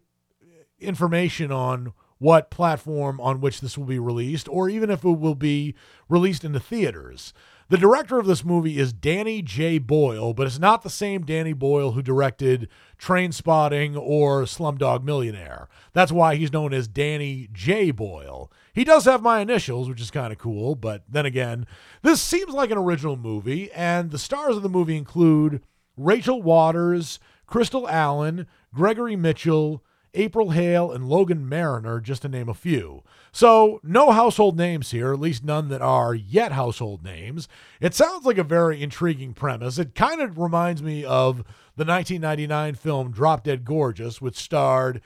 [0.80, 5.36] information on what platform on which this will be released, or even if it will
[5.36, 5.74] be
[6.08, 7.34] released into theaters.
[7.70, 9.78] The director of this movie is Danny J.
[9.78, 12.68] Boyle, but it's not the same Danny Boyle who directed
[13.00, 15.70] Trainspotting or Slumdog Millionaire.
[15.94, 17.92] That's why he's known as Danny J.
[17.92, 18.52] Boyle.
[18.74, 21.66] He does have my initials, which is kind of cool, but then again,
[22.02, 25.64] this seems like an original movie, and the stars of the movie include
[25.96, 27.20] Rachel Waters,
[27.52, 29.84] Crystal Allen, Gregory Mitchell,
[30.14, 33.04] April Hale, and Logan Mariner, just to name a few.
[33.34, 37.50] So, no household names here, at least none that are yet household names.
[37.82, 39.78] It sounds like a very intriguing premise.
[39.78, 41.40] It kind of reminds me of
[41.76, 45.02] the 1999 film Drop Dead Gorgeous, which starred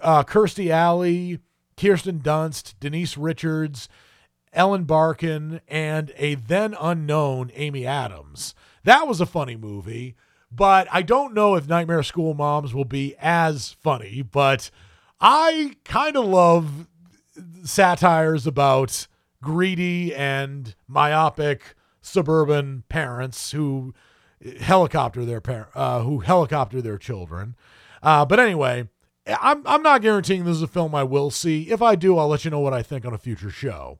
[0.00, 1.38] uh, Kirstie Alley,
[1.76, 3.90] Kirsten Dunst, Denise Richards,
[4.54, 8.54] Ellen Barkin, and a then unknown Amy Adams.
[8.84, 10.16] That was a funny movie.
[10.54, 14.70] But I don't know if Nightmare School Moms will be as funny, but
[15.20, 16.86] I kind of love
[17.64, 19.08] satires about
[19.42, 23.94] greedy and myopic suburban parents who
[24.60, 27.56] helicopter their par- uh, who helicopter their children.
[28.02, 28.88] Uh, but anyway,
[29.26, 31.70] I'm I'm not guaranteeing this is a film I will see.
[31.70, 33.98] If I do, I'll let you know what I think on a future show.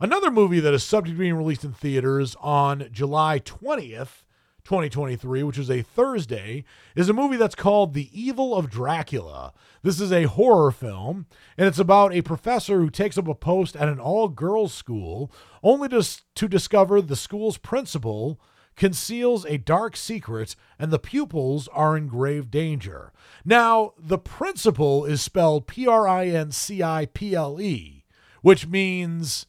[0.00, 4.24] Another movie that is subject to being released in theaters on July 20th
[4.68, 6.62] 2023, which is a Thursday,
[6.94, 9.54] is a movie that's called The Evil of Dracula.
[9.82, 11.24] This is a horror film,
[11.56, 15.32] and it's about a professor who takes up a post at an all girls school
[15.62, 18.38] only to, to discover the school's principal
[18.76, 23.10] conceals a dark secret and the pupils are in grave danger.
[23.46, 28.04] Now, the principal is spelled P R I N C I P L E,
[28.42, 29.46] which means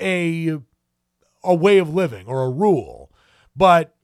[0.00, 0.58] a
[1.44, 3.12] a way of living or a rule.
[3.54, 3.94] But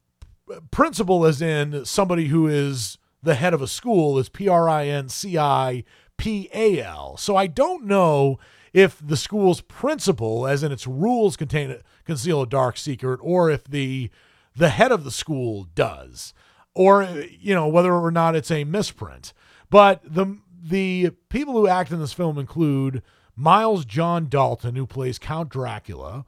[0.70, 4.86] principal as in somebody who is the head of a school is P R I
[4.86, 5.84] N C I
[6.16, 7.16] P A L.
[7.16, 8.38] So I don't know
[8.72, 13.64] if the school's principal, as in its rules contain conceal a dark secret, or if
[13.64, 14.11] the
[14.55, 16.32] the head of the school does,
[16.74, 19.32] or you know whether or not it's a misprint.
[19.70, 23.03] But the the people who act in this film include
[23.34, 26.24] Miles John Dalton, who plays Count Dracula,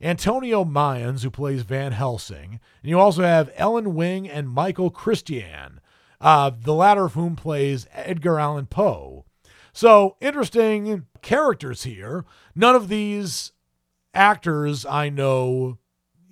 [0.00, 2.60] Antonio Mayans, who plays Van Helsing.
[2.82, 5.80] And you also have Ellen Wing and Michael Christian,
[6.20, 9.24] uh, the latter of whom plays Edgar Allan Poe.
[9.72, 12.24] So, interesting characters here.
[12.54, 13.52] None of these
[14.14, 15.78] actors I know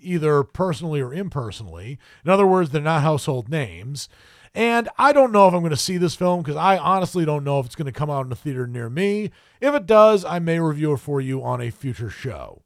[0.00, 1.98] either personally or impersonally.
[2.24, 4.08] In other words, they're not household names.
[4.54, 7.44] And I don't know if I'm going to see this film because I honestly don't
[7.44, 9.30] know if it's going to come out in a theater near me.
[9.60, 12.62] If it does, I may review it for you on a future show.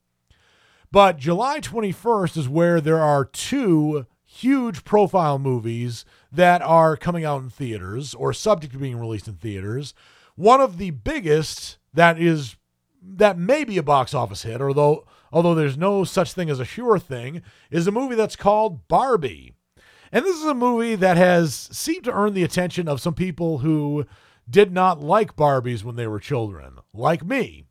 [0.92, 7.42] But July 21st is where there are two huge profile movies that are coming out
[7.42, 9.94] in theaters or subject to being released in theaters.
[10.36, 12.56] One of the biggest that is
[13.02, 16.64] that may be a box office hit, although although there's no such thing as a
[16.64, 17.40] sure thing,
[17.70, 19.54] is a movie that's called Barbie.
[20.12, 23.58] And this is a movie that has seemed to earn the attention of some people
[23.58, 24.04] who
[24.48, 27.64] did not like Barbies when they were children, like me.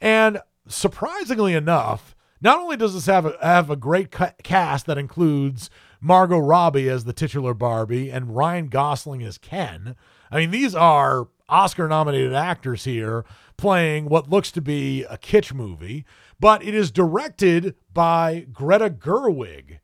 [0.00, 4.98] And surprisingly enough, not only does this have a, have a great ca- cast that
[4.98, 5.70] includes
[6.00, 9.96] Margot Robbie as the titular Barbie and Ryan Gosling as Ken.
[10.30, 13.24] I mean, these are Oscar nominated actors here
[13.56, 16.06] playing what looks to be a kitsch movie,
[16.38, 19.80] but it is directed by Greta Gerwig.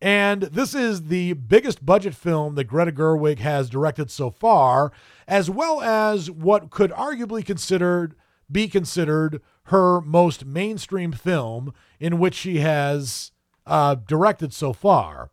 [0.00, 4.92] And this is the biggest budget film that Greta Gerwig has directed so far,
[5.26, 8.14] as well as what could arguably considered
[8.50, 13.32] be considered her most mainstream film in which she has
[13.66, 15.30] uh, directed so far.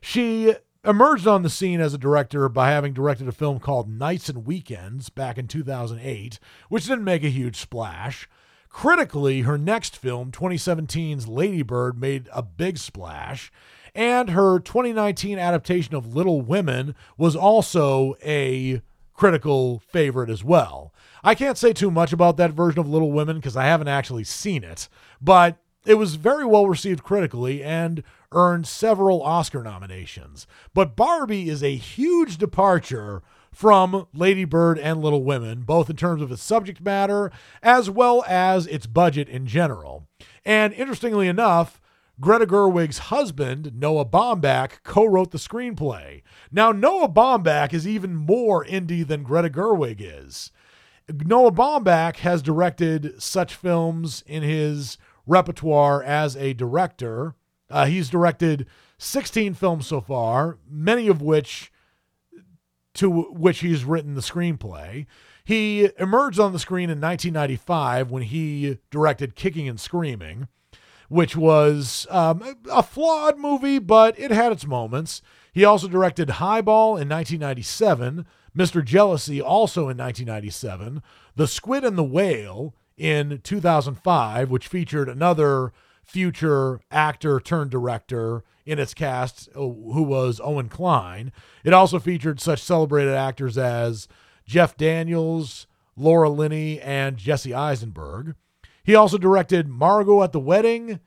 [0.00, 0.54] She
[0.84, 4.46] emerged on the scene as a director by having directed a film called Nights and
[4.46, 6.38] Weekends back in 2008,
[6.68, 8.28] which didn't make a huge splash.
[8.68, 13.50] Critically, her next film, 2017's Lady Bird, made a big splash.
[13.94, 18.82] And her 2019 adaptation of Little Women was also a
[19.14, 20.94] critical favorite as well.
[21.24, 24.24] I can't say too much about that version of Little Women because I haven't actually
[24.24, 24.88] seen it,
[25.20, 25.56] but
[25.86, 28.02] it was very well received critically and
[28.32, 30.46] earned several Oscar nominations.
[30.74, 33.22] But Barbie is a huge departure
[33.52, 38.22] from Lady Bird and Little Women, both in terms of its subject matter as well
[38.28, 40.06] as its budget in general.
[40.44, 41.80] And interestingly enough,
[42.20, 46.22] Greta Gerwig's husband, Noah Baumbach, co wrote the screenplay.
[46.50, 50.50] Now, Noah Baumbach is even more indie than Greta Gerwig is.
[51.08, 54.98] Noah Baumbach has directed such films in his
[55.28, 57.36] repertoire as a director.
[57.70, 58.66] Uh, he's directed
[58.98, 61.70] 16 films so far, many of which
[62.94, 65.06] to which he's written the screenplay.
[65.44, 70.48] He emerged on the screen in 1995 when he directed Kicking and Screaming,
[71.08, 75.22] which was um, a flawed movie, but it had its moments.
[75.52, 78.26] He also directed Highball in 1997,
[78.56, 78.84] Mr.
[78.84, 81.02] Jealousy also in 1997,
[81.36, 85.72] The Squid and the Whale in 2005, which featured another
[86.02, 91.32] future actor turned director in its cast, uh, who was Owen Kline.
[91.64, 94.08] It also featured such celebrated actors as
[94.44, 98.34] Jeff Daniels, Laura Linney, and Jesse Eisenberg.
[98.82, 101.00] He also directed Margot at the Wedding,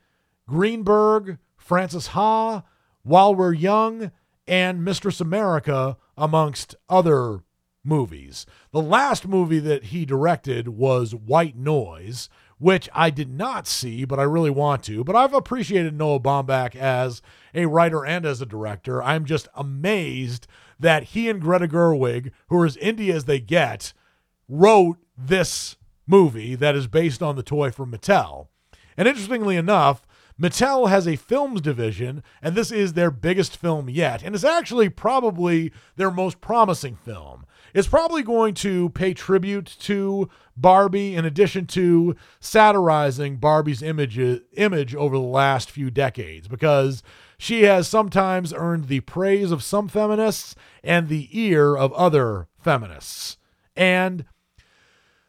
[0.48, 2.62] Greenberg, Frances Ha,
[3.02, 4.12] While We're Young,
[4.46, 7.42] and Mistress America, amongst other
[7.84, 8.46] movies.
[8.70, 12.28] The last movie that he directed was White Noise,
[12.58, 15.02] which I did not see, but I really want to.
[15.02, 17.20] But I've appreciated Noah Baumbach as
[17.54, 19.02] a writer and as a director.
[19.02, 20.46] I'm just amazed
[20.78, 23.92] that he and Greta Gerwig, who are as indie as they get,
[24.48, 25.76] wrote this
[26.06, 28.48] movie that is based on the toy from Mattel.
[28.96, 30.06] And interestingly enough,
[30.40, 34.88] Mattel has a films division, and this is their biggest film yet, and it's actually
[34.88, 37.44] probably their most promising film.
[37.74, 44.18] It's probably going to pay tribute to Barbie in addition to satirizing Barbie's image,
[44.52, 47.02] image over the last few decades because
[47.38, 50.54] she has sometimes earned the praise of some feminists
[50.84, 53.38] and the ear of other feminists.
[53.74, 54.26] And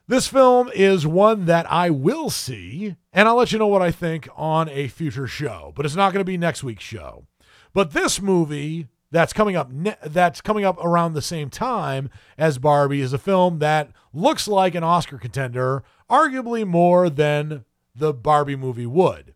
[0.08, 3.92] this film is one that I will see, and I'll let you know what I
[3.92, 7.26] think on a future show, but it's not going to be next week's show.
[7.74, 12.58] But this movie that's coming up ne- that's coming up around the same time as
[12.58, 17.64] Barbie is a film that looks like an Oscar contender, arguably more than
[17.96, 19.36] the Barbie movie would.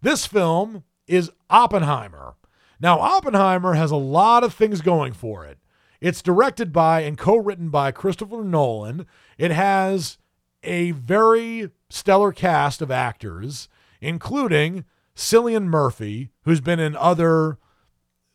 [0.00, 2.36] This film is Oppenheimer.
[2.80, 5.58] Now, Oppenheimer has a lot of things going for it.
[6.00, 9.04] It's directed by and co written by Christopher Nolan.
[9.36, 10.18] It has
[10.62, 13.68] a very stellar cast of actors,
[14.00, 14.84] including
[15.16, 17.58] Cillian Murphy, who's been in other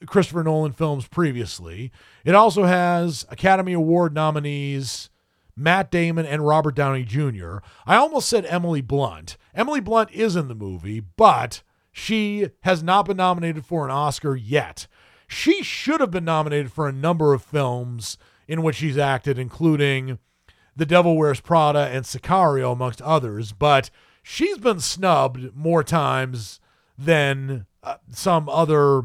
[0.06, 1.92] Christopher Nolan films previously.
[2.26, 5.10] It also has Academy Award nominees
[5.56, 7.58] Matt Damon and Robert Downey Jr.
[7.86, 9.38] I almost said Emily Blunt.
[9.54, 14.36] Emily Blunt is in the movie, but she has not been nominated for an Oscar
[14.36, 14.88] yet.
[15.28, 20.20] She should have been nominated for a number of films in which she's acted, including
[20.76, 23.90] The Devil Wears Prada and Sicario, amongst others, but
[24.22, 26.60] she's been snubbed more times
[26.98, 29.04] than uh, some other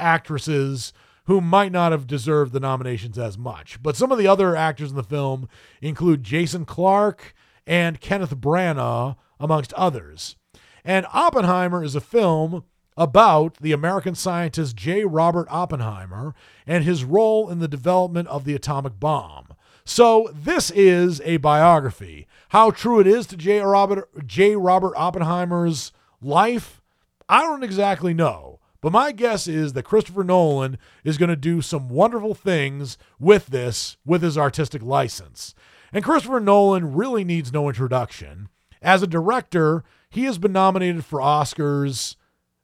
[0.00, 0.92] actresses
[1.24, 3.80] who might not have deserved the nominations as much.
[3.82, 5.48] But some of the other actors in the film
[5.80, 7.34] include Jason Clarke
[7.66, 10.36] and Kenneth Branagh, amongst others.
[10.84, 12.64] And Oppenheimer is a film
[12.96, 15.04] about the American scientist J.
[15.04, 16.34] Robert Oppenheimer
[16.66, 19.46] and his role in the development of the atomic bomb.
[19.84, 22.26] So, this is a biography.
[22.50, 23.60] How true it is to J.
[23.60, 24.54] Robert, J.
[24.54, 26.82] Robert Oppenheimer's life,
[27.28, 28.49] I don't exactly know.
[28.80, 33.46] But my guess is that Christopher Nolan is going to do some wonderful things with
[33.48, 35.54] this, with his artistic license.
[35.92, 38.48] And Christopher Nolan really needs no introduction.
[38.80, 42.16] As a director, he has been nominated for Oscars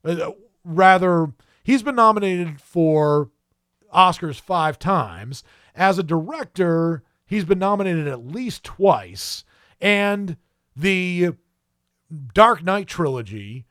[0.06, 0.30] uh,
[0.64, 1.32] rather,
[1.64, 3.30] he's been nominated for
[3.94, 5.42] Oscars five times.
[5.74, 9.44] As a director, he's been nominated at least twice.
[9.80, 10.36] And
[10.74, 11.30] the
[12.32, 13.65] Dark Knight trilogy,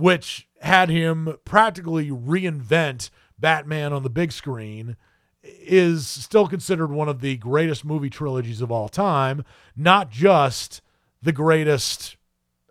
[0.00, 4.96] which had him practically reinvent Batman on the big screen,
[5.42, 9.44] is still considered one of the greatest movie trilogies of all time,
[9.76, 10.82] not just
[11.22, 12.16] the greatest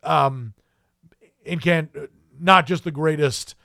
[0.03, 0.53] um,
[1.61, 1.89] can
[2.39, 3.55] not just the greatest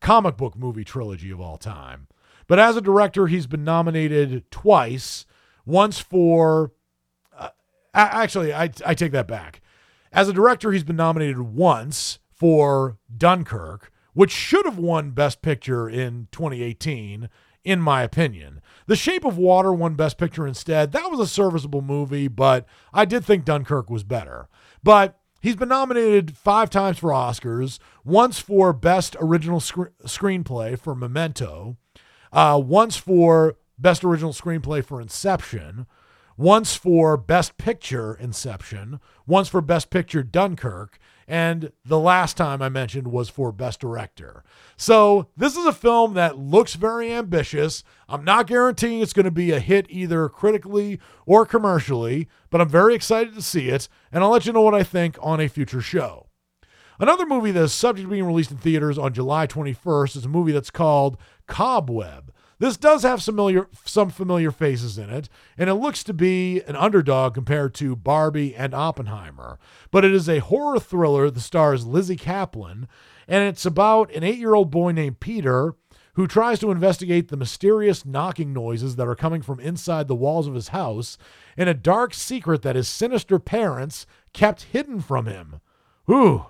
[0.00, 2.06] comic book movie trilogy of all time.
[2.46, 5.26] But as a director, he's been nominated twice.
[5.64, 6.72] Once for,
[7.36, 7.50] uh,
[7.94, 9.60] actually, I, I take that back.
[10.12, 15.90] As a director, he's been nominated once for Dunkirk, which should have won Best Picture
[15.90, 17.28] in 2018,
[17.64, 18.62] in my opinion.
[18.86, 20.92] The Shape of Water won Best Picture instead.
[20.92, 22.64] That was a serviceable movie, but
[22.94, 24.48] I did think Dunkirk was better.
[24.82, 30.94] But he's been nominated five times for Oscars, once for Best Original Sc- Screenplay for
[30.94, 31.76] Memento,
[32.32, 35.86] uh, once for Best Original Screenplay for Inception,
[36.38, 40.98] once for Best Picture Inception, once for Best Picture Dunkirk,
[41.30, 44.42] and the last time I mentioned was for Best Director.
[44.76, 47.84] So this is a film that looks very ambitious.
[48.08, 52.68] I'm not guaranteeing it's going to be a hit either critically or commercially, but I'm
[52.68, 55.46] very excited to see it, and I'll let you know what I think on a
[55.46, 56.26] future show.
[56.98, 60.28] Another movie that is subject to being released in theaters on July 21st is a
[60.28, 61.16] movie that's called
[61.46, 62.32] Cobweb.
[62.60, 66.76] This does have familiar, some familiar faces in it, and it looks to be an
[66.76, 69.58] underdog compared to Barbie and Oppenheimer.
[69.90, 72.86] But it is a horror thriller that stars Lizzie Caplan,
[73.26, 75.74] and it's about an eight year old boy named Peter
[76.14, 80.46] who tries to investigate the mysterious knocking noises that are coming from inside the walls
[80.46, 81.16] of his house
[81.56, 84.04] and a dark secret that his sinister parents
[84.34, 85.60] kept hidden from him.
[86.10, 86.46] Ooh.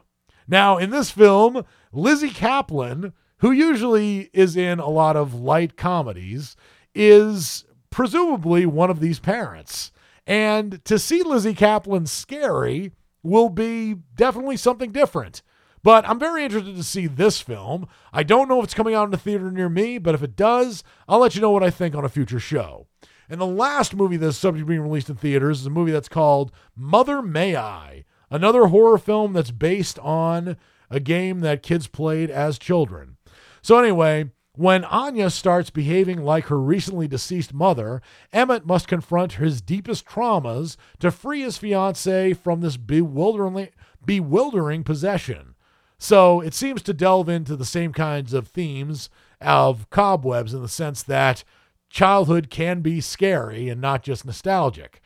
[0.49, 6.57] Now, in this film, Lizzie Caplan, who usually is in a lot of light comedies,
[6.95, 9.93] is presumably one of these parents.
[10.27, 15.43] And to see Lizzie Caplan scary will be definitely something different.
[15.83, 17.89] But I'm very interested to see this film.
[18.13, 20.37] I don't know if it's coming out in a theater near me, but if it
[20.37, 22.87] does, I'll let you know what I think on a future show.
[23.31, 26.09] And the last movie that's subject to being released in theaters is a movie that's
[26.09, 30.57] called Mother May I, another horror film that's based on
[30.91, 33.17] a game that kids played as children.
[33.63, 38.03] So, anyway, when Anya starts behaving like her recently deceased mother,
[38.33, 43.69] Emmett must confront his deepest traumas to free his fiancee from this bewildering,
[44.05, 45.55] bewildering possession.
[45.99, 50.69] So it seems to delve into the same kinds of themes of cobwebs in the
[50.69, 51.45] sense that
[51.91, 55.01] childhood can be scary and not just nostalgic.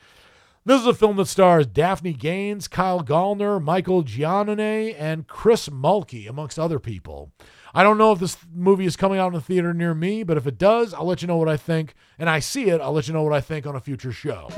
[0.64, 6.28] This is a film that stars Daphne Gaines, Kyle Gallner, Michael Giannone, and Chris Mulkey,
[6.28, 7.32] amongst other people.
[7.76, 10.36] I don't know if this movie is coming out in a theater near me, but
[10.36, 11.94] if it does, I'll let you know what I think.
[12.20, 14.48] And I see it, I'll let you know what I think on a future show.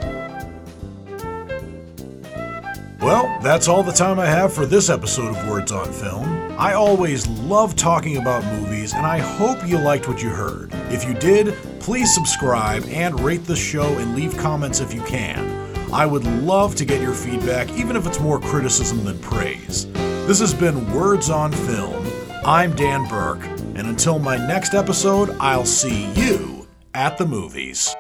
[3.01, 6.53] Well, that's all the time I have for this episode of Words on Film.
[6.59, 10.71] I always love talking about movies, and I hope you liked what you heard.
[10.91, 15.49] If you did, please subscribe and rate the show and leave comments if you can.
[15.91, 19.91] I would love to get your feedback, even if it's more criticism than praise.
[20.27, 22.05] This has been Words on Film.
[22.47, 23.45] I'm Dan Burke,
[23.75, 27.93] and until my next episode, I'll see you at the movies.